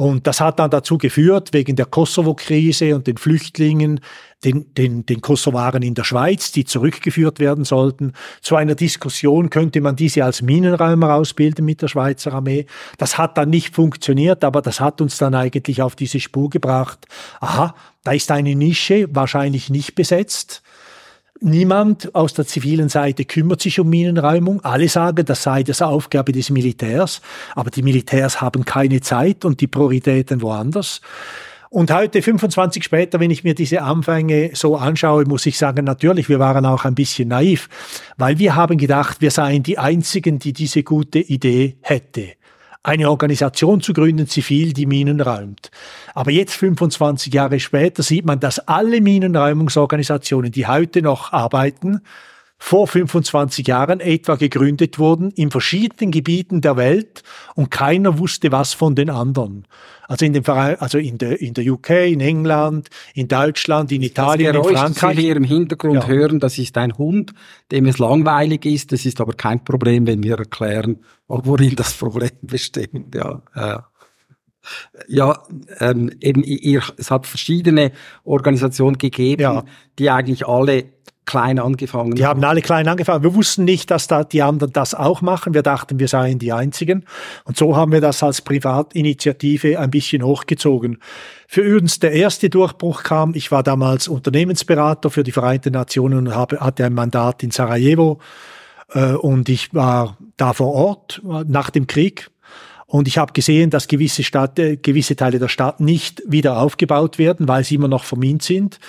Und 0.00 0.26
das 0.26 0.40
hat 0.40 0.58
dann 0.58 0.70
dazu 0.70 0.96
geführt, 0.96 1.52
wegen 1.52 1.76
der 1.76 1.84
Kosovo-Krise 1.84 2.94
und 2.94 3.06
den 3.06 3.18
Flüchtlingen, 3.18 4.00
den, 4.44 4.72
den, 4.72 5.04
den 5.04 5.20
Kosovaren 5.20 5.82
in 5.82 5.94
der 5.94 6.04
Schweiz, 6.04 6.52
die 6.52 6.64
zurückgeführt 6.64 7.38
werden 7.38 7.66
sollten, 7.66 8.14
zu 8.40 8.56
einer 8.56 8.74
Diskussion, 8.74 9.50
könnte 9.50 9.82
man 9.82 9.96
diese 9.96 10.24
als 10.24 10.40
Minenräumer 10.40 11.14
ausbilden 11.14 11.66
mit 11.66 11.82
der 11.82 11.88
Schweizer 11.88 12.32
Armee. 12.32 12.64
Das 12.96 13.18
hat 13.18 13.36
dann 13.36 13.50
nicht 13.50 13.74
funktioniert, 13.74 14.42
aber 14.42 14.62
das 14.62 14.80
hat 14.80 15.02
uns 15.02 15.18
dann 15.18 15.34
eigentlich 15.34 15.82
auf 15.82 15.96
diese 15.96 16.18
Spur 16.18 16.48
gebracht. 16.48 17.06
Aha, 17.40 17.74
da 18.02 18.12
ist 18.12 18.30
eine 18.30 18.54
Nische 18.54 19.06
wahrscheinlich 19.12 19.68
nicht 19.68 19.96
besetzt. 19.96 20.62
Niemand 21.42 22.14
aus 22.14 22.34
der 22.34 22.46
zivilen 22.46 22.90
Seite 22.90 23.24
kümmert 23.24 23.62
sich 23.62 23.80
um 23.80 23.88
Minenräumung. 23.88 24.62
Alle 24.62 24.88
sagen, 24.88 25.24
das 25.24 25.42
sei 25.42 25.62
das 25.62 25.80
Aufgabe 25.80 26.32
des 26.32 26.50
Militärs. 26.50 27.22
Aber 27.54 27.70
die 27.70 27.82
Militärs 27.82 28.42
haben 28.42 28.66
keine 28.66 29.00
Zeit 29.00 29.46
und 29.46 29.62
die 29.62 29.66
Prioritäten 29.66 30.42
woanders. 30.42 31.00
Und 31.70 31.92
heute, 31.92 32.20
25 32.20 32.84
später, 32.84 33.20
wenn 33.20 33.30
ich 33.30 33.44
mir 33.44 33.54
diese 33.54 33.80
Anfänge 33.80 34.50
so 34.54 34.76
anschaue, 34.76 35.24
muss 35.24 35.46
ich 35.46 35.56
sagen, 35.56 35.84
natürlich, 35.84 36.28
wir 36.28 36.40
waren 36.40 36.66
auch 36.66 36.84
ein 36.84 36.94
bisschen 36.94 37.28
naiv, 37.28 37.68
weil 38.18 38.38
wir 38.38 38.54
haben 38.56 38.76
gedacht, 38.76 39.20
wir 39.20 39.30
seien 39.30 39.62
die 39.62 39.78
Einzigen, 39.78 40.40
die 40.40 40.52
diese 40.52 40.82
gute 40.82 41.20
Idee 41.20 41.76
hätte 41.80 42.32
eine 42.82 43.10
Organisation 43.10 43.80
zu 43.80 43.92
gründen, 43.92 44.26
zivil, 44.26 44.72
die 44.72 44.86
Minen 44.86 45.20
räumt. 45.20 45.70
Aber 46.14 46.30
jetzt, 46.30 46.54
25 46.54 47.32
Jahre 47.32 47.60
später, 47.60 48.02
sieht 48.02 48.24
man, 48.24 48.40
dass 48.40 48.58
alle 48.60 49.00
Minenräumungsorganisationen, 49.00 50.50
die 50.50 50.66
heute 50.66 51.02
noch 51.02 51.32
arbeiten, 51.32 52.00
vor 52.62 52.86
25 52.86 53.66
Jahren 53.66 54.00
etwa 54.00 54.36
gegründet 54.36 54.98
wurden 54.98 55.30
in 55.30 55.50
verschiedenen 55.50 56.12
Gebieten 56.12 56.60
der 56.60 56.76
Welt 56.76 57.22
und 57.54 57.70
keiner 57.70 58.18
wusste 58.18 58.52
was 58.52 58.74
von 58.74 58.94
den 58.94 59.08
anderen. 59.08 59.66
Also 60.06 60.26
in 60.26 60.34
dem 60.34 60.44
Verein, 60.44 60.76
also 60.78 60.98
in 60.98 61.18
der, 61.18 61.40
in 61.40 61.54
der 61.54 61.64
UK, 61.64 61.90
in 61.90 62.20
England, 62.20 62.90
in 63.14 63.28
Deutschland, 63.28 63.90
in 63.92 64.02
Italien, 64.02 64.52
das 64.52 64.66
in 64.66 64.76
Frankreich. 64.76 65.16
Sie 65.16 65.22
hier 65.22 65.36
im 65.36 65.44
Hintergrund 65.44 66.02
ja. 66.02 66.06
hören, 66.06 66.38
das 66.38 66.58
ist 66.58 66.76
ein 66.76 66.96
Hund, 66.98 67.32
dem 67.72 67.86
es 67.86 67.98
langweilig 67.98 68.66
ist. 68.66 68.92
Das 68.92 69.06
ist 69.06 69.20
aber 69.20 69.32
kein 69.32 69.64
Problem, 69.64 70.06
wenn 70.06 70.22
wir 70.22 70.38
erklären, 70.38 70.98
worin 71.28 71.76
das 71.76 71.94
Problem 71.94 72.30
besteht. 72.42 72.90
Ja, 73.14 73.42
ja. 73.56 73.86
Ja, 75.08 75.42
ähm, 75.78 76.12
eben, 76.20 76.44
ihr, 76.44 76.82
es 76.98 77.10
hat 77.10 77.26
verschiedene 77.26 77.92
Organisationen 78.24 78.98
gegeben, 78.98 79.42
ja. 79.42 79.64
die 79.98 80.10
eigentlich 80.10 80.46
alle 80.46 80.84
klein 81.26 81.58
angefangen 81.58 82.14
Die 82.14 82.26
haben 82.26 82.42
alle 82.44 82.60
klein 82.60 82.88
angefangen. 82.88 83.22
Wir 83.22 83.34
wussten 83.34 83.64
nicht, 83.64 83.90
dass 83.90 84.08
da 84.08 84.24
die 84.24 84.42
anderen 84.42 84.72
das 84.72 84.94
auch 84.94 85.20
machen. 85.20 85.54
Wir 85.54 85.62
dachten, 85.62 85.98
wir 85.98 86.08
seien 86.08 86.38
die 86.38 86.52
Einzigen. 86.52 87.04
Und 87.44 87.56
so 87.56 87.76
haben 87.76 87.92
wir 87.92 88.00
das 88.00 88.22
als 88.22 88.42
Privatinitiative 88.42 89.78
ein 89.78 89.90
bisschen 89.90 90.22
hochgezogen. 90.22 90.98
Für 91.46 91.78
uns 91.78 92.00
der 92.00 92.12
erste 92.12 92.50
Durchbruch 92.50 93.02
kam, 93.02 93.34
ich 93.34 93.52
war 93.52 93.62
damals 93.62 94.08
Unternehmensberater 94.08 95.10
für 95.10 95.22
die 95.22 95.32
Vereinten 95.32 95.72
Nationen 95.72 96.26
und 96.26 96.34
habe, 96.34 96.60
hatte 96.60 96.84
ein 96.84 96.94
Mandat 96.94 97.42
in 97.42 97.50
Sarajevo. 97.50 98.20
Äh, 98.92 99.12
und 99.12 99.48
ich 99.48 99.72
war 99.74 100.16
da 100.36 100.52
vor 100.52 100.72
Ort 100.72 101.22
nach 101.24 101.70
dem 101.70 101.86
Krieg. 101.86 102.30
Und 102.86 103.06
ich 103.06 103.18
habe 103.18 103.32
gesehen, 103.32 103.70
dass 103.70 103.86
gewisse, 103.86 104.24
Stadt, 104.24 104.58
äh, 104.58 104.76
gewisse 104.76 105.14
Teile 105.14 105.38
der 105.38 105.46
Stadt 105.46 105.78
nicht 105.78 106.22
wieder 106.26 106.58
aufgebaut 106.58 107.18
werden, 107.18 107.46
weil 107.46 107.62
sie 107.62 107.76
immer 107.76 107.86
noch 107.86 108.02
vermint 108.02 108.42
sind. 108.42 108.80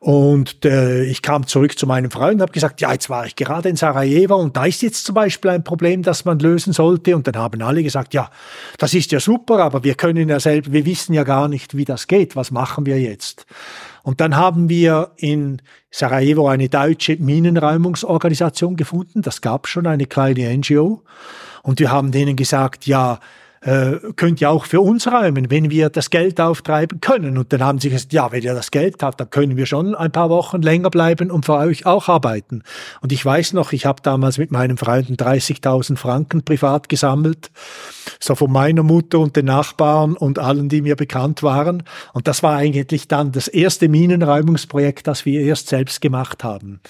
Und 0.00 0.64
äh, 0.64 1.02
ich 1.04 1.22
kam 1.22 1.46
zurück 1.46 1.76
zu 1.76 1.86
meinem 1.86 2.10
Freund 2.10 2.36
und 2.36 2.42
habe 2.42 2.52
gesagt, 2.52 2.80
ja, 2.80 2.92
jetzt 2.92 3.10
war 3.10 3.26
ich 3.26 3.34
gerade 3.34 3.68
in 3.68 3.74
Sarajevo 3.74 4.36
und 4.36 4.56
da 4.56 4.64
ist 4.64 4.80
jetzt 4.82 5.04
zum 5.04 5.14
Beispiel 5.14 5.50
ein 5.50 5.64
Problem, 5.64 6.02
das 6.02 6.24
man 6.24 6.38
lösen 6.38 6.72
sollte. 6.72 7.16
Und 7.16 7.26
dann 7.26 7.36
haben 7.36 7.60
alle 7.62 7.82
gesagt, 7.82 8.14
ja, 8.14 8.30
das 8.78 8.94
ist 8.94 9.10
ja 9.10 9.18
super, 9.18 9.58
aber 9.58 9.82
wir 9.82 9.94
können 9.94 10.28
ja 10.28 10.38
selbst, 10.38 10.72
wir 10.72 10.86
wissen 10.86 11.14
ja 11.14 11.24
gar 11.24 11.48
nicht, 11.48 11.76
wie 11.76 11.84
das 11.84 12.06
geht. 12.06 12.36
Was 12.36 12.52
machen 12.52 12.86
wir 12.86 13.00
jetzt? 13.00 13.44
Und 14.04 14.20
dann 14.20 14.36
haben 14.36 14.68
wir 14.68 15.10
in 15.16 15.60
Sarajevo 15.90 16.48
eine 16.48 16.68
deutsche 16.68 17.16
Minenräumungsorganisation 17.16 18.76
gefunden. 18.76 19.22
Das 19.22 19.40
gab 19.40 19.66
schon 19.66 19.86
eine 19.86 20.06
kleine 20.06 20.56
NGO. 20.56 21.02
Und 21.62 21.80
wir 21.80 21.90
haben 21.90 22.12
denen 22.12 22.36
gesagt, 22.36 22.86
ja, 22.86 23.18
äh, 23.60 23.96
könnt 24.16 24.40
ihr 24.40 24.50
auch 24.50 24.64
für 24.64 24.80
uns 24.80 25.06
räumen, 25.06 25.50
wenn 25.50 25.70
wir 25.70 25.90
das 25.90 26.10
Geld 26.10 26.40
auftreiben 26.40 27.00
können. 27.00 27.38
Und 27.38 27.52
dann 27.52 27.62
haben 27.62 27.78
sie 27.78 27.90
gesagt, 27.90 28.12
ja, 28.12 28.30
wenn 28.32 28.42
ihr 28.42 28.54
das 28.54 28.70
Geld 28.70 29.02
habt, 29.02 29.20
dann 29.20 29.30
können 29.30 29.56
wir 29.56 29.66
schon 29.66 29.94
ein 29.94 30.12
paar 30.12 30.30
Wochen 30.30 30.62
länger 30.62 30.90
bleiben 30.90 31.30
und 31.30 31.44
für 31.44 31.54
euch 31.54 31.86
auch 31.86 32.08
arbeiten. 32.08 32.62
Und 33.00 33.12
ich 33.12 33.24
weiß 33.24 33.52
noch, 33.52 33.72
ich 33.72 33.86
habe 33.86 34.02
damals 34.02 34.38
mit 34.38 34.50
meinen 34.50 34.76
Freunden 34.76 35.14
30.000 35.14 35.96
Franken 35.96 36.42
privat 36.44 36.88
gesammelt, 36.88 37.50
so 38.20 38.34
von 38.34 38.52
meiner 38.52 38.82
Mutter 38.82 39.18
und 39.18 39.36
den 39.36 39.46
Nachbarn 39.46 40.14
und 40.14 40.38
allen, 40.38 40.68
die 40.68 40.82
mir 40.82 40.96
bekannt 40.96 41.42
waren. 41.42 41.82
Und 42.12 42.28
das 42.28 42.42
war 42.42 42.56
eigentlich 42.56 43.08
dann 43.08 43.32
das 43.32 43.48
erste 43.48 43.88
Minenräumungsprojekt, 43.88 45.06
das 45.06 45.24
wir 45.24 45.40
erst 45.40 45.68
selbst 45.68 46.00
gemacht 46.00 46.44
haben. 46.44 46.80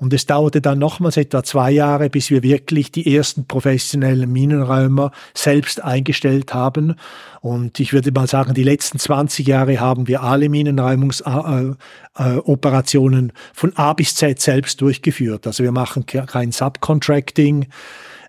Und 0.00 0.12
es 0.14 0.24
dauerte 0.24 0.62
dann 0.62 0.78
nochmals 0.78 1.18
etwa 1.18 1.44
zwei 1.44 1.70
Jahre, 1.70 2.08
bis 2.08 2.30
wir 2.30 2.42
wirklich 2.42 2.90
die 2.90 3.14
ersten 3.14 3.46
professionellen 3.46 4.32
Minenräumer 4.32 5.12
selbst 5.34 5.84
eingestellt 5.84 6.54
haben. 6.54 6.94
Und 7.42 7.78
ich 7.80 7.92
würde 7.92 8.10
mal 8.10 8.26
sagen, 8.26 8.54
die 8.54 8.62
letzten 8.62 8.98
20 8.98 9.46
Jahre 9.46 9.78
haben 9.78 10.08
wir 10.08 10.22
alle 10.22 10.48
Minenräumungsoperationen 10.48 13.32
von 13.52 13.76
A 13.76 13.92
bis 13.92 14.14
Z 14.14 14.40
selbst 14.40 14.80
durchgeführt. 14.80 15.46
Also 15.46 15.64
wir 15.64 15.72
machen 15.72 16.06
kein 16.06 16.50
Subcontracting. 16.50 17.66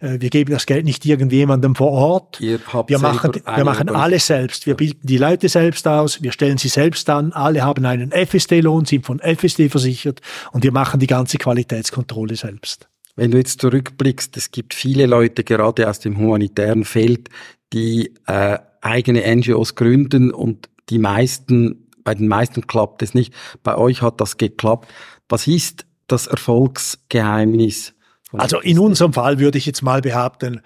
Äh, 0.02 0.20
wir 0.20 0.30
geben 0.30 0.52
das 0.52 0.66
Geld 0.66 0.86
nicht 0.86 1.06
irgendjemandem 1.06 1.76
vor 1.76 1.92
Ort. 1.92 2.42
wir 2.88 3.00
machen, 3.00 3.32
wir 3.34 3.64
machen 3.64 3.90
alles 3.90 4.28
selbst. 4.28 4.66
Wir 4.66 4.76
bilden 4.76 5.00
die 5.04 5.18
Leute 5.18 5.48
selbst 5.48 5.88
aus, 5.88 6.22
wir 6.22 6.32
stellen 6.32 6.58
sie 6.58 6.68
selbst 6.68 7.10
an. 7.10 7.32
Alle 7.32 7.64
haben 7.64 7.86
einen 7.86 8.12
FSD-Lohn, 8.12 8.86
sind 8.86 9.06
von 9.06 9.20
FSD 9.20 9.70
versichert 9.70 10.22
und 10.52 10.64
wir 10.64 10.72
machen 10.72 11.00
die 11.00 11.08
ganze 11.08 11.38
Qualitätskontrolle 11.38 12.36
selbst. 12.36 12.90
Wenn 13.16 13.32
du 13.32 13.38
jetzt 13.38 13.62
zurückblickst, 13.62 14.36
es 14.38 14.52
gibt 14.52 14.74
viele 14.74 15.06
Leute 15.06 15.44
gerade 15.44 15.90
aus 15.90 16.00
dem 16.00 16.18
humanitären 16.18 16.86
Feld, 16.86 17.30
die 17.74 18.14
äh, 18.26 18.58
eigene 18.82 19.36
NGOs 19.36 19.76
gründen 19.76 20.32
und 20.32 20.70
die 20.90 20.98
meisten, 20.98 21.88
bei 22.04 22.16
den 22.16 22.28
meisten 22.28 22.68
klappt 22.68 23.04
es 23.04 23.14
nicht. 23.14 23.34
Bei 23.64 23.78
euch 23.78 24.02
hat 24.02 24.20
das 24.20 24.38
geklappt. 24.38 24.90
Was 25.30 25.48
ist 25.48 25.86
das 26.08 26.28
Erfolgsgeheimnis? 26.28 27.94
Also 28.40 28.60
in 28.60 28.80
unserem 28.80 29.14
Fall 29.14 29.40
würde 29.40 29.58
ich 29.58 29.66
jetzt 29.66 29.82
mal 29.82 30.02
behaupten, 30.02 30.62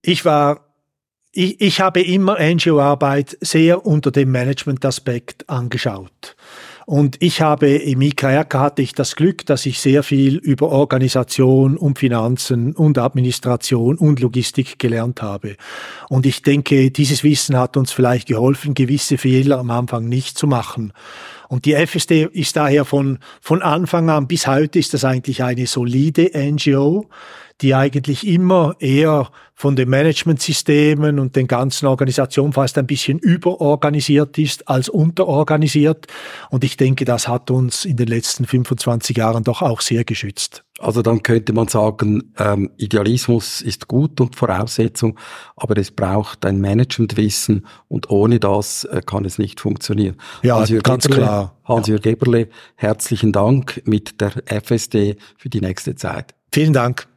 ich 0.00 0.24
war 0.24 0.72
ich, 1.32 1.60
ich 1.60 1.80
habe 1.80 2.02
immer 2.02 2.38
NGO-Arbeit 2.38 3.38
sehr 3.40 3.86
unter 3.86 4.10
dem 4.10 4.30
Management-Aspekt 4.30 5.48
angeschaut. 5.48 6.36
Und 6.86 7.16
ich 7.20 7.40
habe 7.40 7.68
im 7.68 8.00
IKRK 8.00 8.54
hatte 8.54 8.82
ich 8.82 8.94
das 8.94 9.16
Glück, 9.16 9.46
dass 9.46 9.66
ich 9.66 9.80
sehr 9.80 10.02
viel 10.02 10.36
über 10.36 10.70
Organisation 10.70 11.76
und 11.76 11.98
Finanzen 11.98 12.72
und 12.74 12.98
Administration 12.98 13.96
und 13.96 14.20
Logistik 14.20 14.78
gelernt 14.78 15.22
habe. 15.22 15.56
Und 16.08 16.26
ich 16.26 16.42
denke, 16.42 16.90
dieses 16.90 17.24
Wissen 17.24 17.56
hat 17.56 17.76
uns 17.76 17.92
vielleicht 17.92 18.28
geholfen, 18.28 18.74
gewisse 18.74 19.18
Fehler 19.18 19.58
am 19.58 19.70
Anfang 19.70 20.08
nicht 20.08 20.36
zu 20.36 20.46
machen. 20.46 20.92
Und 21.48 21.66
die 21.66 21.74
FSD 21.74 22.28
ist 22.32 22.56
daher 22.56 22.86
von, 22.86 23.18
von 23.42 23.60
Anfang 23.60 24.08
an 24.08 24.26
bis 24.26 24.46
heute 24.46 24.78
ist 24.78 24.94
das 24.94 25.04
eigentlich 25.04 25.42
eine 25.42 25.66
solide 25.66 26.30
NGO, 26.34 27.10
die 27.60 27.74
eigentlich 27.74 28.26
immer 28.26 28.74
eher 28.78 29.30
von 29.54 29.76
den 29.76 29.88
Managementsystemen 29.90 31.20
und 31.20 31.36
den 31.36 31.46
ganzen 31.46 31.86
Organisationen 31.86 32.52
fast 32.52 32.78
ein 32.78 32.86
bisschen 32.86 33.18
überorganisiert 33.20 34.36
ist 34.38 34.68
als 34.68 34.88
unterorganisiert. 34.88 36.06
Und 36.50 36.64
ich 36.64 36.76
denke, 36.76 37.04
das 37.04 37.28
hat 37.28 37.50
uns 37.50 37.84
in 37.84 37.96
den 37.96 38.08
letzten 38.08 38.44
25 38.44 39.16
Jahren 39.16 39.44
doch 39.44 39.62
auch 39.62 39.80
sehr 39.80 40.04
geschützt. 40.04 40.64
Also 40.80 41.00
dann 41.00 41.22
könnte 41.22 41.52
man 41.52 41.68
sagen, 41.68 42.32
ähm, 42.38 42.70
Idealismus 42.76 43.60
ist 43.60 43.86
gut 43.86 44.20
und 44.20 44.34
Voraussetzung, 44.34 45.16
aber 45.54 45.76
es 45.76 45.92
braucht 45.92 46.44
ein 46.44 46.60
Managementwissen 46.60 47.64
und 47.86 48.10
ohne 48.10 48.40
das 48.40 48.82
äh, 48.84 49.00
kann 49.06 49.24
es 49.24 49.38
nicht 49.38 49.60
funktionieren. 49.60 50.16
Ja, 50.42 50.64
ganz 50.82 51.04
Geberle, 51.04 51.22
klar. 51.22 51.56
Hans-Jürg 51.64 52.02
Geberle, 52.02 52.48
herzlichen 52.74 53.30
Dank 53.30 53.80
mit 53.84 54.20
der 54.20 54.32
FSD 54.46 55.16
für 55.36 55.48
die 55.48 55.60
nächste 55.60 55.94
Zeit. 55.94 56.34
Vielen 56.50 56.72
Dank. 56.72 57.11